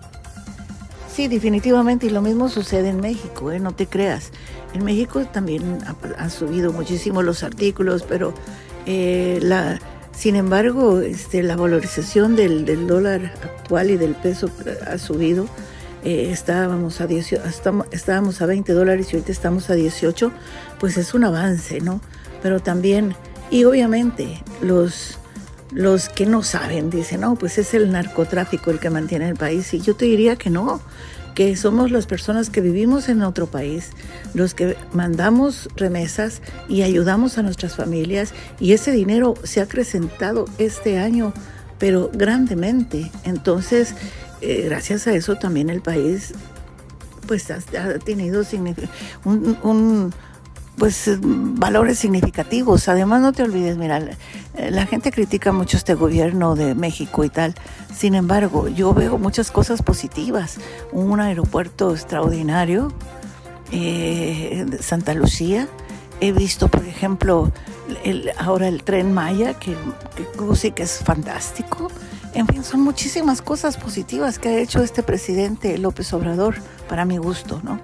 Sí, 1.13 1.27
definitivamente, 1.27 2.07
y 2.07 2.09
lo 2.09 2.23
mismo 2.23 2.49
sucede 2.49 2.89
en 2.89 2.99
México, 2.99 3.51
¿eh? 3.51 3.59
no 3.59 3.73
te 3.73 3.85
creas. 3.85 4.31
En 4.73 4.83
México 4.83 5.23
también 5.25 5.77
han 6.17 6.31
subido 6.31 6.73
muchísimo 6.73 7.21
los 7.21 7.43
artículos, 7.43 8.01
pero 8.01 8.33
eh, 8.87 9.37
la, 9.39 9.79
sin 10.11 10.35
embargo, 10.35 11.01
este, 11.01 11.43
la 11.43 11.55
valorización 11.55 12.35
del 12.35 12.87
dólar 12.87 13.31
actual 13.43 13.91
y 13.91 13.97
del 13.97 14.15
peso 14.15 14.49
ha 14.87 14.97
subido 14.97 15.47
eh, 16.03 16.29
estábamos, 16.31 17.01
a 17.01 17.07
18, 17.07 17.43
estábamos 17.91 18.41
a 18.41 18.45
20 18.45 18.73
dólares 18.73 19.07
y 19.11 19.15
ahorita 19.15 19.31
estamos 19.31 19.69
a 19.69 19.73
18, 19.73 20.31
pues 20.79 20.97
es 20.97 21.13
un 21.13 21.23
avance, 21.23 21.79
¿no? 21.81 22.01
Pero 22.41 22.59
también, 22.59 23.15
y 23.49 23.63
obviamente 23.63 24.43
los, 24.61 25.17
los 25.71 26.09
que 26.09 26.25
no 26.25 26.43
saben 26.43 26.89
dicen, 26.89 27.21
no, 27.21 27.35
pues 27.35 27.57
es 27.57 27.73
el 27.73 27.91
narcotráfico 27.91 28.69
el 28.71 28.79
que 28.79 28.89
mantiene 28.89 29.29
el 29.29 29.35
país. 29.35 29.73
Y 29.73 29.79
yo 29.79 29.95
te 29.95 30.05
diría 30.05 30.35
que 30.35 30.49
no, 30.49 30.81
que 31.33 31.55
somos 31.55 31.91
las 31.91 32.05
personas 32.05 32.49
que 32.49 32.61
vivimos 32.61 33.09
en 33.09 33.21
otro 33.23 33.47
país, 33.47 33.91
los 34.33 34.53
que 34.53 34.75
mandamos 34.91 35.69
remesas 35.75 36.41
y 36.69 36.83
ayudamos 36.83 37.37
a 37.37 37.43
nuestras 37.43 37.75
familias 37.75 38.33
y 38.59 38.73
ese 38.73 38.91
dinero 38.91 39.33
se 39.43 39.59
ha 39.59 39.63
acrecentado 39.63 40.45
este 40.57 40.99
año, 40.99 41.33
pero 41.79 42.11
grandemente. 42.13 43.11
Entonces, 43.23 43.95
eh, 44.45 44.63
gracias 44.65 45.07
a 45.07 45.13
eso 45.13 45.35
también 45.35 45.69
el 45.69 45.81
país 45.81 46.33
pues 47.25 47.49
ha, 47.49 47.59
tenido 47.99 48.43
un, 49.23 50.13
pues 50.77 51.17
valores 51.21 51.97
significativos. 51.99 52.89
Además, 52.89 53.21
no 53.21 53.31
te 53.31 53.43
olvides, 53.43 53.77
mira, 53.77 54.01
la, 54.57 54.85
gente 54.85 55.11
critica 55.11 55.53
mucho 55.53 55.77
este 55.77 55.93
gobierno 55.93 56.55
de 56.55 56.75
México 56.75 57.23
y 57.23 57.29
tal. 57.29 57.55
Sin 57.95 58.15
embargo, 58.15 58.67
yo 58.67 58.93
veo 58.93 59.17
muchas 59.17 59.49
cosas 59.49 59.81
positivas. 59.81 60.57
Un 60.91 61.21
aeropuerto 61.21 61.93
extraordinario, 61.93 62.91
eh, 63.71 64.65
Santa 64.81 65.13
Lucía. 65.13 65.69
He 66.19 66.33
visto, 66.33 66.67
por 66.67 66.83
ejemplo, 66.85 67.53
ahora 68.37 68.67
el 68.67 68.83
tren 68.83 69.13
Maya, 69.13 69.53
que, 69.53 69.75
que 70.15 70.71
que 70.71 70.83
es 70.83 70.99
fantástico. 70.99 71.89
En 72.33 72.47
fin, 72.47 72.63
son 72.63 72.81
muchísimas 72.81 73.41
cosas 73.41 73.77
positivas 73.77 74.39
que 74.39 74.49
ha 74.49 74.57
hecho 74.59 74.81
este 74.81 75.03
presidente 75.03 75.77
López 75.77 76.11
Obrador, 76.13 76.55
para 76.89 77.05
mi 77.05 77.17
gusto, 77.17 77.61
¿no? 77.63 77.79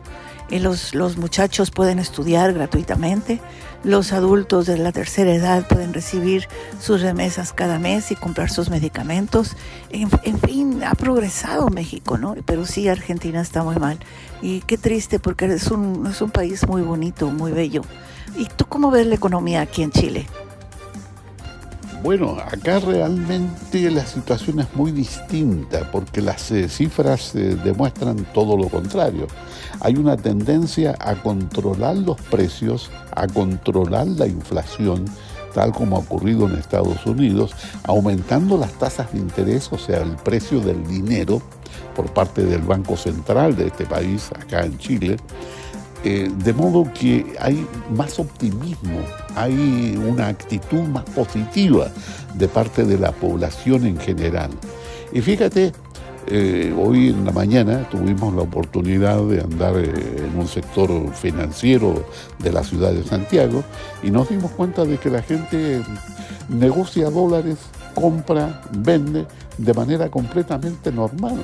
Y 0.50 0.58
los, 0.58 0.96
los 0.96 1.18
muchachos 1.18 1.70
pueden 1.70 2.00
estudiar 2.00 2.54
gratuitamente, 2.54 3.40
los 3.84 4.12
adultos 4.12 4.66
de 4.66 4.78
la 4.78 4.92
tercera 4.92 5.34
edad 5.34 5.68
pueden 5.68 5.94
recibir 5.94 6.48
sus 6.82 7.02
remesas 7.02 7.54
cada 7.54 7.80
mes 7.80 8.12
y 8.12 8.16
comprar 8.16 8.50
sus 8.50 8.70
medicamentos. 8.70 9.56
En, 9.92 10.10
fin, 10.40 10.84
ha 10.84 10.96
progresado 10.96 11.70
México, 11.70 12.18
¿no? 12.18 12.36
Pero 12.46 12.66
sí, 12.66 12.90
Argentina 12.90 13.42
está 13.42 13.64
muy 13.64 13.78
mal. 13.78 14.00
Y 14.42 14.62
qué 14.62 14.78
triste 14.78 15.20
porque 15.20 15.46
es 15.46 15.72
un, 15.72 16.08
es 16.08 16.22
un 16.22 16.32
país 16.32 16.68
muy 16.68 16.82
bonito, 16.82 17.30
muy 17.30 17.52
bello. 17.52 17.84
¿Y 18.36 18.46
tú 18.48 18.66
cómo 18.66 18.92
ves 18.92 19.08
la 19.08 19.16
economía 19.16 19.62
aquí 19.62 19.84
en 19.84 19.92
Chile? 19.92 20.26
Bueno, 22.02 22.38
acá 22.40 22.80
realmente 22.80 23.92
la 23.92 24.06
situación 24.06 24.62
es 24.62 24.74
muy 24.74 24.92
distinta 24.92 25.92
porque 25.92 26.22
las 26.22 26.50
eh, 26.50 26.70
cifras 26.70 27.36
eh, 27.36 27.58
demuestran 27.62 28.26
todo 28.34 28.56
lo 28.56 28.70
contrario. 28.70 29.28
Hay 29.82 29.96
una 29.96 30.16
tendencia 30.16 30.96
a 30.98 31.16
controlar 31.16 31.98
los 31.98 32.20
precios, 32.22 32.90
a 33.12 33.28
controlar 33.28 34.08
la 34.08 34.28
inflación, 34.28 35.06
tal 35.54 35.74
como 35.74 35.98
ha 35.98 36.00
ocurrido 36.00 36.48
en 36.48 36.56
Estados 36.56 37.06
Unidos, 37.06 37.52
aumentando 37.84 38.58
las 38.58 38.72
tasas 38.74 39.12
de 39.12 39.20
interés, 39.20 39.70
o 39.74 39.78
sea, 39.78 40.02
el 40.02 40.16
precio 40.16 40.62
del 40.62 40.88
dinero 40.88 41.42
por 41.98 42.14
parte 42.14 42.46
del 42.46 42.62
Banco 42.62 42.96
Central 42.96 43.58
de 43.58 43.68
este 43.68 43.86
país, 43.86 44.30
acá 44.40 44.64
en 44.64 44.78
Chile, 44.78 45.18
eh, 46.04 46.32
de 46.34 46.54
modo 46.54 46.92
que 46.94 47.36
hay 47.40 47.68
más 47.96 48.20
optimismo, 48.20 49.00
hay 49.36 50.00
una 50.10 50.28
actitud 50.28 50.82
más 50.84 51.04
positiva 51.06 51.88
de 52.36 52.48
parte 52.48 52.86
de 52.86 52.98
la 52.98 53.12
población 53.12 53.86
en 53.86 53.98
general. 53.98 54.50
Y 55.12 55.22
fíjate, 55.22 55.74
eh, 56.28 56.74
hoy 56.78 57.10
en 57.10 57.26
la 57.26 57.32
mañana 57.32 57.90
tuvimos 57.90 58.34
la 58.36 58.44
oportunidad 58.44 59.22
de 59.24 59.42
andar 59.42 59.76
eh, 59.78 59.92
en 60.18 60.38
un 60.38 60.48
sector 60.48 60.90
financiero 61.14 62.06
de 62.38 62.52
la 62.52 62.64
ciudad 62.64 62.94
de 62.94 63.04
Santiago 63.04 63.64
y 64.04 64.12
nos 64.12 64.30
dimos 64.30 64.52
cuenta 64.52 64.86
de 64.86 64.98
que 64.98 65.10
la 65.10 65.22
gente 65.22 65.82
negocia 66.48 67.10
dólares, 67.10 67.58
compra, 67.96 68.62
vende 68.72 69.26
de 69.58 69.74
manera 69.74 70.10
completamente 70.10 70.92
normal. 70.92 71.44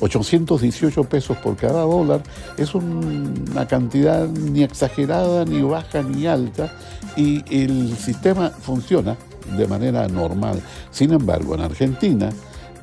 818 0.00 1.04
pesos 1.04 1.36
por 1.38 1.56
cada 1.56 1.82
dólar 1.82 2.22
es 2.56 2.74
una 2.74 3.66
cantidad 3.68 4.26
ni 4.28 4.62
exagerada, 4.62 5.44
ni 5.44 5.62
baja, 5.62 6.02
ni 6.02 6.26
alta, 6.26 6.72
y 7.16 7.44
el 7.50 7.96
sistema 7.96 8.50
funciona 8.50 9.16
de 9.56 9.66
manera 9.66 10.08
normal. 10.08 10.62
Sin 10.90 11.12
embargo, 11.12 11.54
en 11.54 11.60
Argentina, 11.62 12.30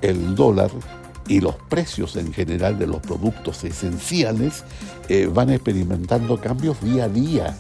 el 0.01 0.35
dólar 0.35 0.71
y 1.27 1.41
los 1.41 1.55
precios 1.55 2.15
en 2.15 2.33
general 2.33 2.79
de 2.79 2.87
los 2.87 3.01
productos 3.01 3.63
esenciales 3.63 4.63
eh, 5.09 5.29
van 5.31 5.49
experimentando 5.49 6.39
cambios 6.39 6.81
día 6.81 7.05
a 7.05 7.09
día. 7.09 7.57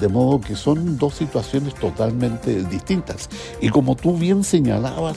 De 0.00 0.08
modo 0.08 0.40
que 0.40 0.56
son 0.56 0.98
dos 0.98 1.14
situaciones 1.14 1.74
totalmente 1.74 2.64
distintas. 2.64 3.28
Y 3.60 3.68
como 3.68 3.94
tú 3.94 4.16
bien 4.16 4.42
señalabas, 4.42 5.16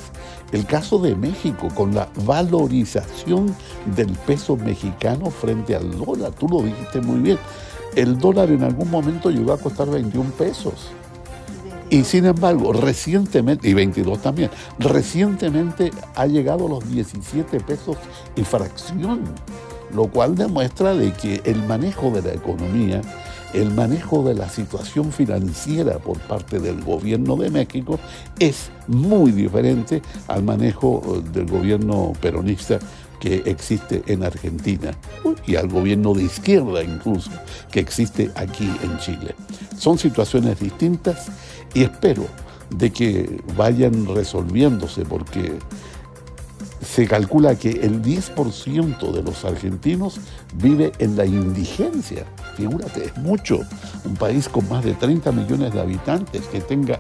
el 0.52 0.66
caso 0.66 1.00
de 1.00 1.16
México 1.16 1.68
con 1.74 1.94
la 1.94 2.10
valorización 2.26 3.56
del 3.96 4.12
peso 4.12 4.56
mexicano 4.56 5.30
frente 5.32 5.76
al 5.76 5.98
dólar, 5.98 6.32
tú 6.34 6.48
lo 6.48 6.62
dijiste 6.62 7.02
muy 7.02 7.20
bien, 7.20 7.40
el 7.96 8.18
dólar 8.18 8.52
en 8.52 8.64
algún 8.64 8.90
momento 8.90 9.30
llegó 9.30 9.54
a 9.54 9.58
costar 9.58 9.90
21 9.90 10.32
pesos. 10.32 10.92
Y 11.90 12.04
sin 12.04 12.26
embargo, 12.26 12.72
recientemente, 12.72 13.68
y 13.68 13.74
22 13.74 14.22
también, 14.22 14.52
recientemente 14.78 15.92
ha 16.16 16.28
llegado 16.28 16.68
a 16.68 16.70
los 16.70 16.88
17 16.88 17.60
pesos 17.62 17.98
y 18.36 18.44
fracción, 18.44 19.22
lo 19.94 20.08
cual 20.08 20.36
demuestra 20.36 20.94
de 20.94 21.12
que 21.14 21.42
el 21.46 21.64
manejo 21.64 22.12
de 22.12 22.22
la 22.22 22.34
economía, 22.34 23.02
el 23.54 23.72
manejo 23.72 24.24
de 24.24 24.36
la 24.36 24.50
situación 24.50 25.12
financiera 25.12 26.00
por 26.00 26.20
parte 26.20 26.60
del 26.60 26.84
gobierno 26.84 27.36
de 27.36 27.50
México 27.50 28.00
es 28.40 28.70
muy 28.88 29.32
diferente 29.32 30.02
al 30.28 30.44
manejo 30.44 31.02
eh, 31.06 31.30
del 31.32 31.48
gobierno 31.48 32.14
peronista 32.22 32.80
que 33.20 33.44
existe 33.46 34.02
en 34.08 34.24
Argentina 34.24 34.92
y 35.46 35.56
al 35.56 35.68
gobierno 35.68 36.14
de 36.14 36.24
izquierda 36.24 36.84
incluso 36.84 37.32
que 37.70 37.82
existe 37.82 38.32
aquí 38.36 38.72
en 38.82 38.98
Chile. 39.00 39.36
Son 39.78 39.98
situaciones 39.98 40.60
distintas 40.60 41.28
y 41.74 41.84
espero 41.84 42.26
de 42.70 42.92
que 42.92 43.42
vayan 43.58 44.06
resolviéndose 44.06 45.04
porque 45.04 45.60
se 46.94 47.08
calcula 47.08 47.56
que 47.56 47.70
el 47.70 48.02
10% 48.02 49.12
de 49.12 49.22
los 49.22 49.46
argentinos 49.46 50.20
vive 50.56 50.92
en 51.00 51.16
la 51.16 51.26
indigencia. 51.26 52.26
Figúrate, 52.56 53.06
es 53.06 53.18
mucho. 53.18 53.60
Un 54.06 54.16
país 54.16 54.50
con 54.50 54.68
más 54.70 54.84
de 54.84 54.94
30 54.94 55.32
millones 55.32 55.74
de 55.74 55.82
habitantes 55.82 56.48
que 56.48 56.62
tenga 56.62 57.00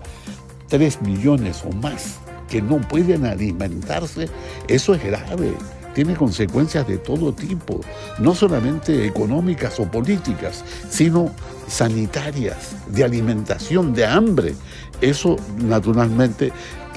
3 0.67 1.01
millones 1.01 1.63
o 1.65 1.75
más 1.75 2.19
que 2.48 2.62
no 2.62 2.79
pueden 2.81 3.25
alimentarse, 3.25 4.27
eso 4.67 4.93
es 4.93 5.03
grave 5.03 5.53
tiene 5.93 6.15
consecuencias 6.15 6.88
de 6.88 6.98
todo 6.98 7.34
tipo, 7.34 7.81
no 8.19 8.34
solamente 8.34 9.05
económicas 9.05 9.79
o 9.79 9.89
políticas, 9.89 10.63
sino 10.89 11.31
sanitarias, 11.67 12.75
de 12.88 13.03
alimentación, 13.03 13.93
de 13.93 14.05
hambre. 14.05 14.53
Eso 15.01 15.36
naturalmente 15.58 16.53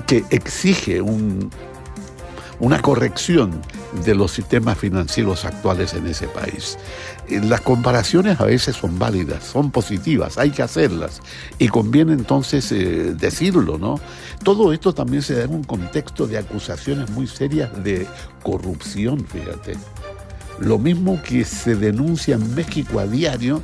que 0.07 0.25
exige 0.31 1.01
un, 1.01 1.51
una 2.63 2.81
corrección 2.81 3.61
de 4.05 4.15
los 4.15 4.31
sistemas 4.31 4.79
financieros 4.79 5.45
actuales 5.45 5.95
en 5.95 6.07
ese 6.07 6.29
país. 6.29 6.79
Eh, 7.29 7.41
las 7.43 7.61
comparaciones 7.61 8.41
a 8.41 8.45
veces 8.45 8.77
son 8.77 9.01
válidas, 9.01 9.43
son 9.43 9.73
positivas, 9.73 10.39
hay 10.39 10.51
que 10.51 10.63
hacerlas 10.63 11.21
y 11.59 11.67
conviene 11.67 12.13
entonces 12.13 12.71
eh, 12.71 13.15
decirlo, 13.17 13.79
¿no? 13.79 13.99
Todo 14.45 14.73
esto 14.73 14.95
también 14.95 15.25
se 15.25 15.35
da 15.35 15.43
en 15.43 15.55
un 15.55 15.65
contexto 15.65 16.29
de 16.29 16.39
acusaciones 16.39 17.11
muy 17.11 17.27
serias 17.27 17.83
de 17.83 18.07
corrupción, 18.45 19.27
fíjate. 19.27 19.75
Lo 20.61 20.79
mismo 20.79 21.21
que 21.21 21.45
se 21.45 21.75
denuncia 21.75 22.37
en 22.37 22.55
México 22.55 23.01
a 23.01 23.07
diario, 23.07 23.61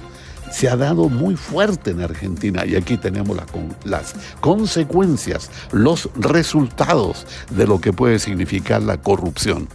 se 0.51 0.69
ha 0.69 0.77
dado 0.77 1.09
muy 1.09 1.37
fuerte 1.37 1.91
en 1.91 2.01
Argentina 2.01 2.65
y 2.67 2.77
aquí 2.77 2.97
tenemos 2.97 3.37
las, 3.85 4.15
consecuencias, 4.41 5.51
los 5.73 6.11
resultados 6.15 7.27
de 7.51 7.67
lo 7.67 7.81
que 7.81 7.93
puede 7.93 8.19
significar 8.19 8.83
la 8.83 8.97
corrupción. 8.99 9.69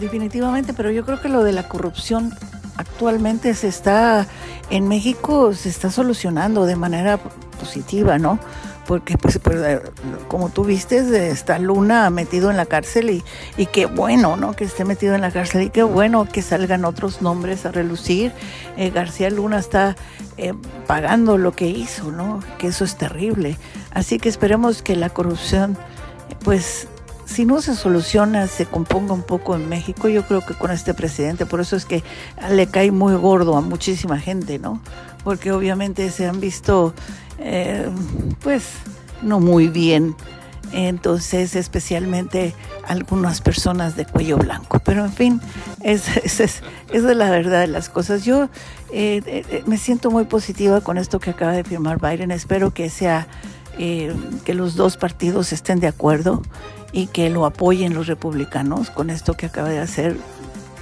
Definitivamente, 0.00 0.74
pero 0.74 0.90
yo 0.90 1.04
creo 1.04 1.20
que 1.20 1.28
lo 1.28 1.42
de 1.42 1.52
la 1.52 1.68
corrupción 1.68 2.32
actualmente 2.76 3.54
se 3.54 3.68
está 3.68 4.26
en 4.68 4.88
México 4.88 5.54
se 5.54 5.68
está 5.68 5.90
solucionando 5.90 6.66
de 6.66 6.76
manera 6.76 7.18
positiva, 7.58 8.18
¿no? 8.18 8.38
Porque 8.86 9.18
pues, 9.18 9.38
pues 9.38 9.56
eh, 9.60 9.80
como 10.28 10.48
tú 10.48 10.64
viste 10.64 11.28
está 11.28 11.58
Luna 11.58 12.08
metido 12.10 12.50
en 12.50 12.56
la 12.56 12.66
cárcel 12.66 13.10
y, 13.10 13.24
y, 13.56 13.66
qué 13.66 13.86
bueno 13.86 14.36
no 14.36 14.54
que 14.54 14.64
esté 14.64 14.84
metido 14.84 15.14
en 15.14 15.20
la 15.20 15.30
cárcel 15.30 15.62
y 15.62 15.70
qué 15.70 15.82
bueno 15.82 16.26
que 16.26 16.42
salgan 16.42 16.84
otros 16.84 17.22
nombres 17.22 17.66
a 17.66 17.72
relucir. 17.72 18.32
Eh, 18.76 18.90
García 18.90 19.30
Luna 19.30 19.58
está 19.58 19.96
eh, 20.36 20.54
pagando 20.86 21.38
lo 21.38 21.52
que 21.52 21.66
hizo 21.66 22.12
no 22.12 22.40
que 22.58 22.68
eso 22.68 22.84
es 22.84 22.96
terrible. 22.96 23.58
Así 23.92 24.18
que 24.18 24.28
esperemos 24.28 24.82
que 24.82 24.96
la 24.96 25.10
corrupción 25.10 25.76
pues 26.44 26.88
si 27.24 27.44
no 27.44 27.60
se 27.60 27.74
soluciona, 27.74 28.46
se 28.46 28.66
componga 28.66 29.12
un 29.12 29.22
poco 29.22 29.56
en 29.56 29.68
México, 29.68 30.08
yo 30.08 30.24
creo 30.26 30.46
que 30.46 30.54
con 30.54 30.70
este 30.70 30.94
presidente, 30.94 31.44
por 31.44 31.60
eso 31.60 31.74
es 31.74 31.84
que 31.84 32.04
le 32.50 32.68
cae 32.68 32.92
muy 32.92 33.14
gordo 33.14 33.56
a 33.56 33.60
muchísima 33.60 34.18
gente, 34.20 34.60
¿no? 34.60 34.80
Porque 35.24 35.50
obviamente 35.50 36.08
se 36.12 36.26
han 36.26 36.38
visto 36.38 36.94
eh, 37.38 37.88
pues 38.42 38.64
no 39.22 39.40
muy 39.40 39.68
bien. 39.68 40.14
Entonces, 40.72 41.54
especialmente 41.54 42.52
algunas 42.86 43.40
personas 43.40 43.96
de 43.96 44.04
cuello 44.04 44.36
blanco. 44.36 44.80
Pero 44.80 45.04
en 45.04 45.12
fin, 45.12 45.40
esa 45.82 46.20
es, 46.20 46.40
es, 46.40 46.62
es, 46.92 47.02
la 47.02 47.30
verdad 47.30 47.60
de 47.60 47.68
las 47.68 47.88
cosas. 47.88 48.24
Yo 48.24 48.44
eh, 48.92 49.22
eh, 49.26 49.62
me 49.66 49.78
siento 49.78 50.10
muy 50.10 50.24
positiva 50.24 50.80
con 50.80 50.98
esto 50.98 51.20
que 51.20 51.30
acaba 51.30 51.52
de 51.52 51.64
firmar 51.64 52.00
Biden. 52.00 52.30
Espero 52.30 52.72
que 52.72 52.90
sea 52.90 53.26
que 53.76 54.54
los 54.54 54.74
dos 54.74 54.96
partidos 54.96 55.52
estén 55.52 55.80
de 55.80 55.86
acuerdo 55.86 56.40
y 56.92 57.08
que 57.08 57.28
lo 57.28 57.44
apoyen 57.44 57.92
los 57.92 58.06
republicanos 58.06 58.88
con 58.88 59.10
esto 59.10 59.34
que 59.34 59.44
acaba 59.44 59.68
de 59.68 59.80
hacer 59.80 60.16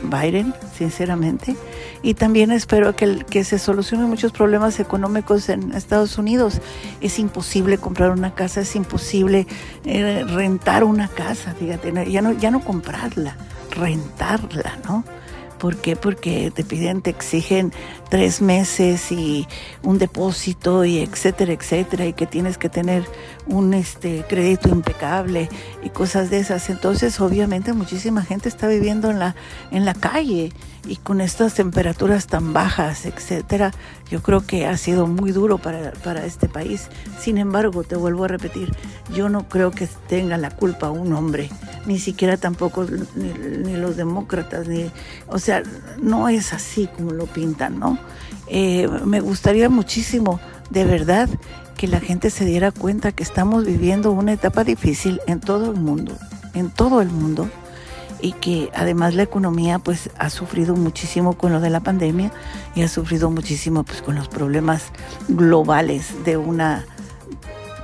Biden, 0.02 0.54
sinceramente. 0.78 1.56
Y 2.04 2.12
también 2.12 2.52
espero 2.52 2.94
que, 2.94 3.24
que 3.24 3.44
se 3.44 3.58
solucionen 3.58 4.10
muchos 4.10 4.30
problemas 4.30 4.78
económicos 4.78 5.48
en 5.48 5.72
Estados 5.72 6.18
Unidos. 6.18 6.60
Es 7.00 7.18
imposible 7.18 7.78
comprar 7.78 8.10
una 8.10 8.34
casa, 8.34 8.60
es 8.60 8.76
imposible 8.76 9.46
eh, 9.86 10.22
rentar 10.28 10.84
una 10.84 11.08
casa, 11.08 11.54
fíjate, 11.58 11.94
ya 12.12 12.20
no, 12.20 12.32
ya 12.32 12.50
no 12.50 12.60
comprarla, 12.60 13.38
rentarla, 13.70 14.78
¿no? 14.84 15.02
¿Por 15.64 15.77
qué? 15.77 15.96
Porque 15.96 16.53
te 16.55 16.62
piden, 16.62 17.00
te 17.00 17.09
exigen 17.09 17.72
tres 18.11 18.42
meses 18.42 19.11
y 19.11 19.48
un 19.83 19.96
depósito 19.96 20.85
y 20.85 20.98
etcétera, 20.98 21.55
etcétera, 21.55 22.05
y 22.05 22.12
que 22.12 22.27
tienes 22.27 22.59
que 22.59 22.68
tener 22.68 23.07
un 23.46 23.72
este, 23.72 24.27
crédito 24.29 24.68
impecable 24.68 25.48
y 25.83 25.88
cosas 25.88 26.29
de 26.29 26.40
esas. 26.40 26.68
Entonces, 26.68 27.18
obviamente, 27.18 27.72
muchísima 27.72 28.20
gente 28.20 28.50
está 28.50 28.68
viviendo 28.68 29.11
en 29.11 29.18
la, 29.18 29.37
en 29.70 29.87
la 29.87 29.94
calle 29.94 30.53
y 30.87 30.96
con 30.96 31.22
estas 31.22 31.55
temperaturas 31.55 32.27
tan 32.27 32.53
bajas, 32.53 33.07
etcétera, 33.07 33.72
yo 34.14 34.22
creo 34.22 34.46
que 34.46 34.64
ha 34.64 34.77
sido 34.77 35.09
muy 35.09 35.33
duro 35.33 35.59
para, 35.59 35.90
para, 35.90 36.24
este 36.24 36.48
país. 36.48 36.87
Sin 37.18 37.37
embargo, 37.37 37.83
te 37.83 37.96
vuelvo 37.96 38.22
a 38.22 38.29
repetir, 38.29 38.72
yo 39.12 39.29
no 39.29 39.48
creo 39.48 39.72
que 39.72 39.88
tenga 40.07 40.38
la 40.38 40.50
culpa 40.50 40.88
un 40.88 41.12
hombre, 41.14 41.50
ni 41.85 41.98
siquiera 41.98 42.37
tampoco 42.37 42.87
ni, 43.16 43.77
los 43.77 43.96
demócratas, 43.96 44.68
ni, 44.68 44.88
o 45.27 45.40
sea, 45.40 45.64
no 46.00 46.29
es 46.29 46.53
así 46.53 46.87
como 46.96 47.11
lo 47.11 47.27
pintan, 47.27 47.81
¿no? 47.81 47.98
Eh, 48.46 48.88
me 49.05 49.18
gustaría 49.18 49.68
muchísimo, 49.68 50.38
de 50.70 50.85
verdad, 50.85 51.29
que 51.77 51.88
la 51.88 51.98
gente 51.98 52.31
se 52.31 52.44
diera 52.44 52.70
cuenta 52.70 53.11
que 53.11 53.24
estamos 53.24 53.64
viviendo 53.64 54.12
una 54.12 54.33
etapa 54.33 54.62
difícil 54.62 55.20
en 55.27 55.40
todo 55.40 55.72
el 55.72 55.81
mundo, 55.81 56.16
en 56.55 56.70
todo 56.70 57.03
el 57.03 57.09
mundo 57.09 57.50
y 58.24 58.32
que 58.32 58.70
además 58.74 59.14
la 59.14 59.22
economía 59.22 59.78
pues 59.78 60.08
ha 60.18 60.30
sufrido 60.30 60.74
muchísimo 60.74 61.34
con 61.34 61.52
lo 61.52 61.60
de 61.60 61.68
la 61.68 61.80
pandemia 61.80 62.32
y 62.74 62.80
ha 62.80 62.88
sufrido 62.88 63.28
muchísimo 63.30 63.84
pues 63.84 64.00
con 64.00 64.14
los 64.14 64.28
problemas 64.28 64.84
globales 65.28 66.24
de 66.24 66.38
una 66.38 66.87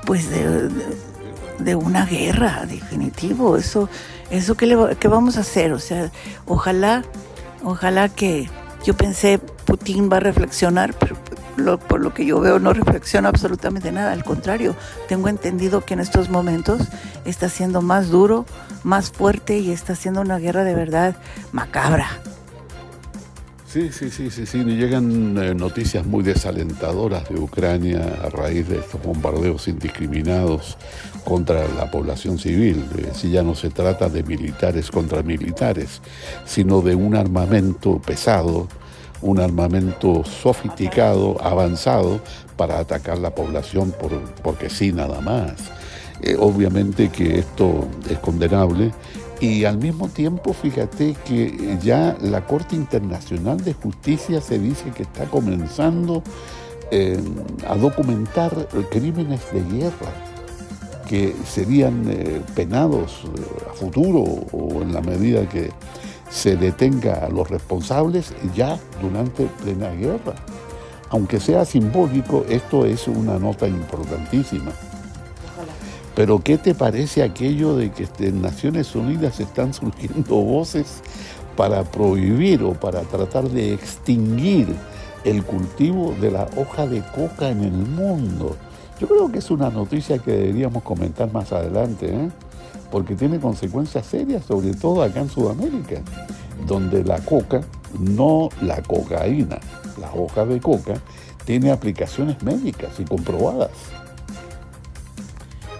pues 0.06 0.30
de, 0.30 1.74
una 1.74 2.06
guerra 2.06 2.64
definitivo. 2.66 3.58
Eso 3.58 3.90
eso 4.30 4.54
que, 4.54 4.96
que 4.98 5.08
vamos 5.08 5.36
a 5.36 5.40
hacer 5.40 5.72
o 5.72 5.78
sea 5.78 6.10
ojalá 6.46 7.04
ojalá 7.62 8.08
que 8.08 8.48
yo 8.82 8.96
pensé 8.96 9.38
Putin 9.66 10.08
va 10.10 10.16
a 10.16 10.20
reflexionar 10.20 10.94
pero 10.94 11.16
por 11.78 12.00
lo 12.00 12.12
que 12.14 12.24
yo 12.24 12.40
veo 12.40 12.58
no 12.58 12.72
reflexiona 12.72 13.28
absolutamente 13.28 13.92
nada, 13.92 14.12
al 14.12 14.24
contrario, 14.24 14.74
tengo 15.08 15.28
entendido 15.28 15.84
que 15.84 15.94
en 15.94 16.00
estos 16.00 16.28
momentos 16.30 16.82
está 17.24 17.48
siendo 17.48 17.82
más 17.82 18.10
duro, 18.10 18.46
más 18.82 19.10
fuerte 19.10 19.58
y 19.58 19.70
está 19.70 19.94
siendo 19.94 20.20
una 20.20 20.38
guerra 20.38 20.64
de 20.64 20.74
verdad 20.74 21.16
macabra. 21.52 22.08
Sí, 23.72 23.92
sí, 23.92 24.10
sí, 24.10 24.32
sí, 24.32 24.46
sí. 24.46 24.64
Llegan 24.64 25.38
eh, 25.38 25.54
noticias 25.54 26.04
muy 26.04 26.24
desalentadoras 26.24 27.28
de 27.28 27.38
Ucrania 27.38 28.18
a 28.20 28.28
raíz 28.28 28.68
de 28.68 28.78
estos 28.78 29.00
bombardeos 29.00 29.68
indiscriminados 29.68 30.76
contra 31.24 31.68
la 31.68 31.88
población 31.88 32.36
civil. 32.36 32.84
Eh, 32.98 33.28
ya 33.30 33.44
no 33.44 33.54
se 33.54 33.70
trata 33.70 34.08
de 34.08 34.24
militares 34.24 34.90
contra 34.90 35.22
militares, 35.22 36.02
sino 36.44 36.80
de 36.80 36.96
un 36.96 37.14
armamento 37.14 38.00
pesado 38.00 38.66
un 39.22 39.40
armamento 39.40 40.24
sofisticado, 40.24 41.36
avanzado, 41.42 42.20
para 42.56 42.78
atacar 42.78 43.18
la 43.18 43.34
población 43.34 43.92
por, 43.92 44.20
porque 44.42 44.70
sí, 44.70 44.92
nada 44.92 45.20
más. 45.20 45.52
Eh, 46.22 46.36
obviamente 46.38 47.08
que 47.08 47.38
esto 47.38 47.88
es 48.08 48.18
condenable 48.18 48.92
y 49.40 49.64
al 49.64 49.78
mismo 49.78 50.08
tiempo 50.08 50.52
fíjate 50.52 51.16
que 51.24 51.78
ya 51.82 52.14
la 52.20 52.44
Corte 52.46 52.76
Internacional 52.76 53.64
de 53.64 53.72
Justicia 53.72 54.42
se 54.42 54.58
dice 54.58 54.90
que 54.90 55.04
está 55.04 55.24
comenzando 55.24 56.22
a 57.68 57.76
documentar 57.76 58.68
crímenes 58.90 59.40
de 59.52 59.62
guerra 59.78 60.12
que 61.10 61.34
serían 61.44 62.04
eh, 62.08 62.40
penados 62.54 63.24
eh, 63.24 63.68
a 63.68 63.74
futuro 63.74 64.20
o 64.52 64.80
en 64.80 64.92
la 64.94 65.00
medida 65.00 65.48
que 65.48 65.70
se 66.30 66.56
detenga 66.56 67.24
a 67.24 67.28
los 67.28 67.50
responsables 67.50 68.32
ya 68.54 68.78
durante 69.02 69.46
plena 69.62 69.90
guerra. 69.90 70.34
Aunque 71.10 71.40
sea 71.40 71.64
simbólico, 71.64 72.44
esto 72.48 72.86
es 72.86 73.08
una 73.08 73.38
nota 73.38 73.66
importantísima. 73.66 74.70
Pero 76.14 76.40
¿qué 76.40 76.56
te 76.58 76.74
parece 76.74 77.22
aquello 77.22 77.76
de 77.76 77.90
que 77.90 78.06
en 78.20 78.42
Naciones 78.42 78.94
Unidas 78.94 79.40
están 79.40 79.74
surgiendo 79.74 80.36
voces 80.36 81.02
para 81.56 81.82
prohibir 81.84 82.62
o 82.62 82.74
para 82.74 83.02
tratar 83.02 83.48
de 83.48 83.74
extinguir 83.74 84.68
el 85.24 85.42
cultivo 85.44 86.14
de 86.20 86.30
la 86.30 86.48
hoja 86.56 86.86
de 86.86 87.02
coca 87.14 87.48
en 87.48 87.64
el 87.64 87.72
mundo? 87.72 88.56
Yo 89.00 89.08
creo 89.08 89.32
que 89.32 89.38
es 89.38 89.50
una 89.50 89.70
noticia 89.70 90.18
que 90.18 90.30
deberíamos 90.30 90.82
comentar 90.82 91.32
más 91.32 91.52
adelante, 91.52 92.14
¿eh? 92.14 92.28
Porque 92.90 93.14
tiene 93.14 93.38
consecuencias 93.38 94.06
serias, 94.06 94.44
sobre 94.44 94.74
todo 94.74 95.02
acá 95.02 95.20
en 95.20 95.28
Sudamérica, 95.28 96.00
donde 96.66 97.04
la 97.04 97.18
coca, 97.20 97.60
no 97.98 98.48
la 98.60 98.82
cocaína, 98.82 99.58
la 100.00 100.12
hoja 100.12 100.44
de 100.44 100.60
coca, 100.60 100.94
tiene 101.44 101.70
aplicaciones 101.70 102.42
médicas 102.42 102.98
y 102.98 103.04
comprobadas. 103.04 103.70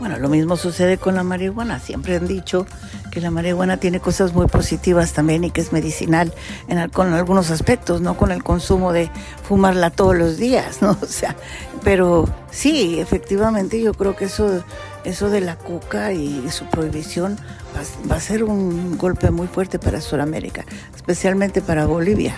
Bueno, 0.01 0.19
lo 0.19 0.31
mismo 0.31 0.57
sucede 0.57 0.97
con 0.97 1.15
la 1.15 1.23
marihuana. 1.23 1.79
Siempre 1.79 2.17
han 2.17 2.27
dicho 2.27 2.65
que 3.11 3.21
la 3.21 3.31
marihuana 3.31 3.77
tiene 3.77 4.01
cosas 4.01 4.33
muy 4.33 4.47
positivas 4.47 5.13
también 5.13 5.45
y 5.45 5.51
que 5.51 5.61
es 5.61 5.73
medicinal 5.73 6.33
en, 6.69 6.89
con 6.89 7.13
algunos 7.13 7.51
aspectos, 7.51 8.01
no 8.01 8.17
con 8.17 8.33
el 8.33 8.43
consumo 8.43 8.95
de 8.95 9.11
fumarla 9.47 9.91
todos 9.91 10.17
los 10.17 10.39
días, 10.39 10.81
¿no? 10.81 10.97
O 11.03 11.07
sea, 11.07 11.37
pero 11.85 12.27
sí, 12.51 12.99
efectivamente 12.99 13.81
yo 13.81 13.93
creo 13.93 14.17
que 14.17 14.25
eso, 14.25 14.65
eso 15.05 15.31
de 15.31 15.41
la 15.41 15.57
coca 15.57 16.13
y 16.13 16.49
su 16.51 16.67
prohibición 16.67 17.37
va, 17.77 18.11
va 18.11 18.17
a 18.17 18.21
ser 18.21 18.45
un 18.45 18.99
golpe 18.99 19.31
muy 19.31 19.47
fuerte 19.47 19.79
para 19.79 20.01
Sudamérica, 20.01 20.65
especialmente 20.95 21.63
para 21.63 21.87
Bolivia. 21.87 22.35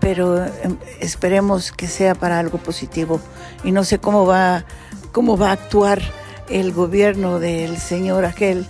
Pero 0.00 0.44
em, 0.44 0.78
esperemos 1.00 1.72
que 1.72 1.86
sea 1.86 2.14
para 2.14 2.38
algo 2.38 2.58
positivo. 2.58 3.20
Y 3.64 3.72
no 3.72 3.84
sé 3.84 3.98
cómo 3.98 4.26
va 4.26 4.64
cómo 5.12 5.36
va 5.36 5.50
a 5.50 5.52
actuar 5.52 6.00
el 6.48 6.72
gobierno 6.72 7.38
del 7.38 7.78
señor 7.78 8.24
aquel 8.24 8.66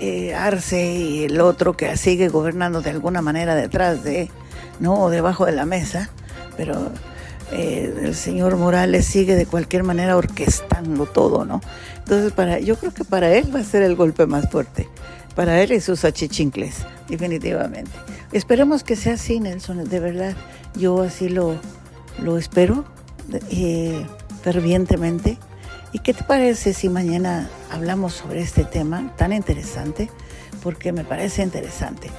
eh, 0.00 0.34
Arce 0.34 0.94
y 0.94 1.24
el 1.24 1.40
otro 1.40 1.76
que 1.76 1.96
sigue 1.96 2.28
gobernando 2.28 2.82
de 2.82 2.90
alguna 2.90 3.22
manera 3.22 3.54
detrás 3.54 4.04
de, 4.04 4.30
¿no? 4.78 5.00
O 5.00 5.10
debajo 5.10 5.46
de 5.46 5.52
la 5.52 5.64
mesa, 5.64 6.10
pero 6.56 6.90
eh, 7.52 7.94
el 8.04 8.14
señor 8.14 8.56
Morales 8.56 9.06
sigue 9.06 9.34
de 9.34 9.46
cualquier 9.46 9.82
manera 9.82 10.16
orquestando 10.16 11.06
todo, 11.06 11.44
¿no? 11.44 11.60
Entonces, 11.98 12.32
para, 12.32 12.58
yo 12.58 12.76
creo 12.76 12.92
que 12.92 13.04
para 13.04 13.32
él 13.32 13.54
va 13.54 13.60
a 13.60 13.64
ser 13.64 13.82
el 13.82 13.96
golpe 13.96 14.26
más 14.26 14.50
fuerte, 14.50 14.88
para 15.34 15.60
él 15.62 15.72
y 15.72 15.80
sus 15.80 16.04
achichincles, 16.04 16.86
definitivamente. 17.08 17.92
Esperemos 18.32 18.82
que 18.82 18.96
sea 18.96 19.14
así, 19.14 19.40
Nelson, 19.40 19.88
de 19.88 20.00
verdad, 20.00 20.34
yo 20.74 21.02
así 21.02 21.28
lo, 21.28 21.56
lo 22.22 22.38
espero 22.38 22.84
eh, 23.50 24.06
fervientemente 24.42 25.38
¿Y 25.96 26.00
qué 26.00 26.12
te 26.12 26.24
parece 26.24 26.74
si 26.74 26.90
mañana 26.90 27.48
hablamos 27.70 28.12
sobre 28.12 28.42
este 28.42 28.64
tema 28.64 29.14
tan 29.16 29.32
interesante? 29.32 30.10
Porque 30.62 30.92
me 30.92 31.04
parece 31.04 31.42
interesante. 31.42 32.10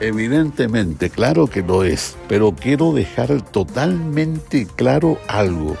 Evidentemente, 0.00 1.10
claro 1.10 1.46
que 1.46 1.60
lo 1.62 1.84
es, 1.84 2.16
pero 2.26 2.52
quiero 2.52 2.94
dejar 2.94 3.42
totalmente 3.42 4.66
claro 4.66 5.18
algo. 5.28 5.76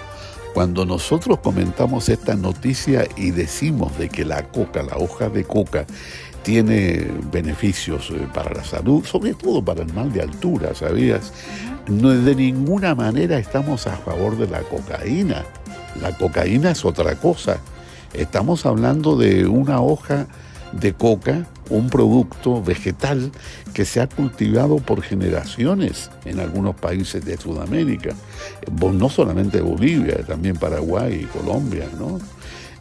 Cuando 0.52 0.84
nosotros 0.84 1.38
comentamos 1.38 2.10
esta 2.10 2.34
noticia 2.34 3.06
y 3.16 3.30
decimos 3.30 3.96
de 3.96 4.10
que 4.10 4.26
la 4.26 4.46
coca, 4.48 4.82
la 4.82 4.98
hoja 4.98 5.30
de 5.30 5.44
coca, 5.44 5.86
tiene 6.42 7.06
beneficios 7.32 8.10
eh, 8.10 8.26
para 8.34 8.52
la 8.52 8.64
salud, 8.64 9.04
sobre 9.06 9.32
todo 9.32 9.64
para 9.64 9.82
el 9.82 9.92
mal 9.94 10.12
de 10.12 10.20
altura, 10.20 10.74
¿sabías? 10.74 11.32
No, 11.88 12.10
de 12.10 12.34
ninguna 12.34 12.94
manera 12.94 13.38
estamos 13.38 13.86
a 13.86 13.96
favor 13.96 14.36
de 14.36 14.48
la 14.48 14.60
cocaína. 14.60 15.44
La 16.00 16.14
cocaína 16.16 16.72
es 16.72 16.84
otra 16.84 17.14
cosa. 17.14 17.58
Estamos 18.12 18.66
hablando 18.66 19.16
de 19.16 19.46
una 19.46 19.80
hoja 19.80 20.26
de 20.72 20.92
coca, 20.92 21.46
un 21.68 21.88
producto 21.88 22.62
vegetal 22.62 23.30
que 23.74 23.84
se 23.84 24.00
ha 24.00 24.08
cultivado 24.08 24.76
por 24.76 25.02
generaciones 25.02 26.10
en 26.24 26.40
algunos 26.40 26.74
países 26.74 27.24
de 27.24 27.36
Sudamérica, 27.36 28.14
no 28.80 29.08
solamente 29.08 29.60
Bolivia, 29.60 30.24
también 30.26 30.56
Paraguay 30.56 31.22
y 31.22 31.38
Colombia, 31.38 31.86
¿no? 31.98 32.18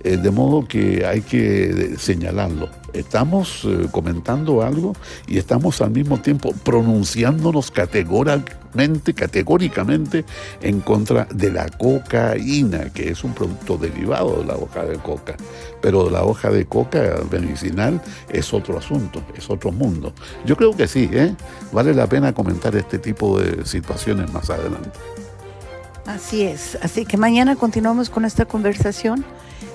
Eh, 0.02 0.16
de 0.16 0.32
modo 0.32 0.66
que 0.66 1.06
hay 1.06 1.22
que 1.22 1.96
señalarlo. 1.98 2.70
Estamos 2.94 3.66
eh, 3.66 3.88
comentando 3.92 4.62
algo 4.62 4.94
y 5.28 5.38
estamos 5.38 5.82
al 5.82 5.92
mismo 5.92 6.22
tiempo 6.22 6.54
pronunciándonos 6.64 7.70
categóricamente, 7.70 9.14
categóricamente 9.14 10.24
en 10.62 10.80
contra 10.80 11.26
de 11.26 11.52
la 11.52 11.68
cocaína, 11.68 12.92
que 12.94 13.10
es 13.10 13.26
un 13.26 13.34
producto 13.34 13.78
derivado 13.78 14.38
de 14.38 14.46
la 14.46 14.56
hoja 14.56 14.86
de 14.86 14.98
coca. 14.98 15.36
Pero 15.82 16.10
la 16.10 16.24
hoja 16.24 16.50
de 16.50 16.66
coca 16.66 17.18
medicinal 17.30 18.02
es 18.30 18.54
otro 18.54 18.78
asunto, 18.78 19.22
es 19.38 19.50
otro 19.50 19.72
mundo. 19.72 20.14
Yo 20.46 20.56
creo 20.56 20.76
que 20.76 20.88
sí, 20.88 21.10
¿eh? 21.12 21.36
vale 21.74 21.94
la 21.94 22.08
pena 22.08 22.34
comentar 22.34 22.74
este 22.78 23.00
tipo 23.00 23.40
de 23.40 23.66
situaciones 23.66 24.32
más 24.32 24.50
adelante. 24.50 24.92
Así 26.06 26.42
es, 26.44 26.78
así 26.82 27.06
que 27.06 27.18
mañana 27.18 27.56
continuamos 27.58 28.10
con 28.10 28.24
esta 28.26 28.46
conversación. 28.46 29.26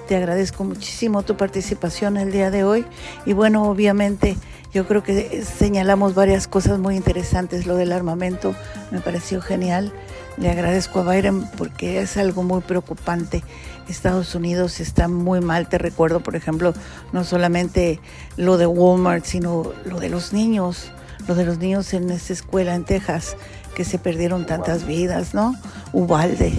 Te 0.07 0.17
agradezco 0.17 0.65
muchísimo 0.65 1.23
tu 1.23 1.37
participación 1.37 2.19
el 2.19 2.31
día 2.31 2.51
de 2.51 2.63
hoy 2.63 2.85
y 3.25 3.33
bueno, 3.33 3.71
obviamente 3.71 4.37
yo 4.75 4.87
creo 4.87 5.03
que 5.03 5.43
señalamos 5.43 6.15
varias 6.15 6.47
cosas 6.47 6.79
muy 6.79 6.97
interesantes. 6.97 7.67
Lo 7.67 7.77
del 7.77 7.91
armamento 7.91 8.55
me 8.91 9.01
pareció 9.01 9.41
genial. 9.41 9.95
Le 10.37 10.51
agradezco 10.51 11.01
a 11.01 11.05
Byron 11.05 11.49
porque 11.57 12.01
es 12.01 12.19
algo 12.19 12.43
muy 12.43 12.61
preocupante. 12.61 13.43
Estados 13.89 14.35
Unidos 14.35 14.79
está 14.81 15.09
muy 15.09 15.41
mal. 15.41 15.69
Te 15.69 15.79
recuerdo, 15.79 16.21
por 16.21 16.37
ejemplo, 16.37 16.75
no 17.13 17.25
solamente 17.25 17.99
lo 18.37 18.59
de 18.59 18.67
Walmart, 18.67 19.25
sino 19.25 19.73
lo 19.87 20.01
de 20.01 20.11
los 20.11 20.35
niños, 20.35 20.91
lo 21.27 21.35
de 21.35 21.47
los 21.47 21.59
niños 21.59 21.95
en 21.95 22.11
esa 22.11 22.35
escuela 22.35 22.75
en 22.75 22.85
Texas, 22.85 23.37
que 23.75 23.85
se 23.85 23.99
perdieron 23.99 24.45
tantas 24.45 24.87
vidas, 24.87 25.33
¿no? 25.33 25.55
Ubalde. 25.93 26.53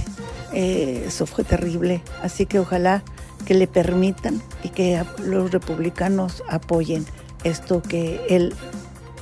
Eh, 0.54 1.04
eso 1.08 1.28
fue 1.28 1.44
terrible. 1.44 2.02
Así 2.24 2.46
que 2.46 2.60
ojalá 2.60 3.04
que 3.46 3.54
le 3.54 3.68
permitan 3.68 4.42
y 4.64 4.70
que 4.70 5.04
los 5.24 5.52
republicanos 5.52 6.44
apoyen 6.50 7.06
esto 7.44 7.82
que 7.82 8.20
él 8.30 8.54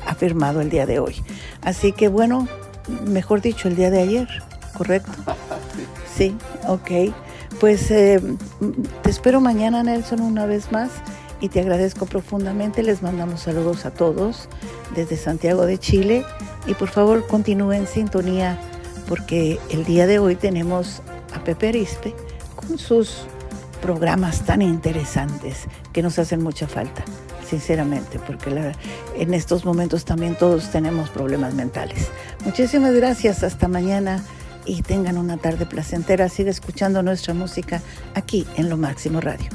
ha 0.08 0.16
firmado 0.16 0.62
el 0.62 0.70
día 0.70 0.86
de 0.86 1.00
hoy. 1.00 1.22
Así 1.62 1.92
que 1.92 2.08
bueno, 2.08 2.48
mejor 3.06 3.42
dicho, 3.42 3.68
el 3.68 3.76
día 3.76 3.92
de 3.92 4.02
ayer, 4.02 4.28
¿correcto? 4.76 5.12
Sí, 6.16 6.36
ok. 6.68 7.12
Pues 7.60 7.90
eh, 7.90 8.22
te 9.02 9.10
espero 9.10 9.42
mañana, 9.42 9.82
Nelson, 9.82 10.22
una 10.22 10.46
vez 10.46 10.72
más 10.72 10.92
y 11.42 11.50
te 11.50 11.60
agradezco 11.60 12.06
profundamente. 12.06 12.84
Les 12.84 13.02
mandamos 13.02 13.42
saludos 13.42 13.88
a 13.88 13.92
todos 13.92 14.48
desde 14.96 15.18
Santiago 15.18 15.66
de 15.66 15.80
Chile 15.80 16.24
y 16.68 16.76
por 16.76 16.90
favor 16.90 17.26
continúen 17.26 17.82
en 17.82 17.88
sintonía 17.88 18.60
porque 19.08 19.60
el 19.72 19.86
día 19.86 20.06
de 20.06 20.20
hoy 20.20 20.36
tenemos 20.36 21.02
a 21.34 21.44
Pepe 21.44 21.70
Arispe 21.70 22.14
con 22.56 22.78
sus 22.78 23.26
programas 23.84 24.46
tan 24.46 24.62
interesantes 24.62 25.66
que 25.92 26.02
nos 26.02 26.18
hacen 26.18 26.42
mucha 26.42 26.68
falta, 26.68 27.04
sinceramente, 27.46 28.18
porque 28.18 28.72
en 29.18 29.34
estos 29.34 29.66
momentos 29.66 30.06
también 30.06 30.36
todos 30.36 30.72
tenemos 30.72 31.10
problemas 31.10 31.54
mentales. 31.54 32.08
Muchísimas 32.46 32.94
gracias, 32.94 33.44
hasta 33.44 33.68
mañana 33.68 34.24
y 34.66 34.84
tengan 34.84 35.18
una 35.18 35.36
tarde 35.36 35.66
placentera. 35.66 36.30
Sigue 36.30 36.50
escuchando 36.50 37.04
nuestra 37.04 37.34
música 37.34 37.82
aquí 38.16 38.48
en 38.56 38.70
Lo 38.70 38.78
Máximo 38.78 39.20
Radio. 39.20 39.50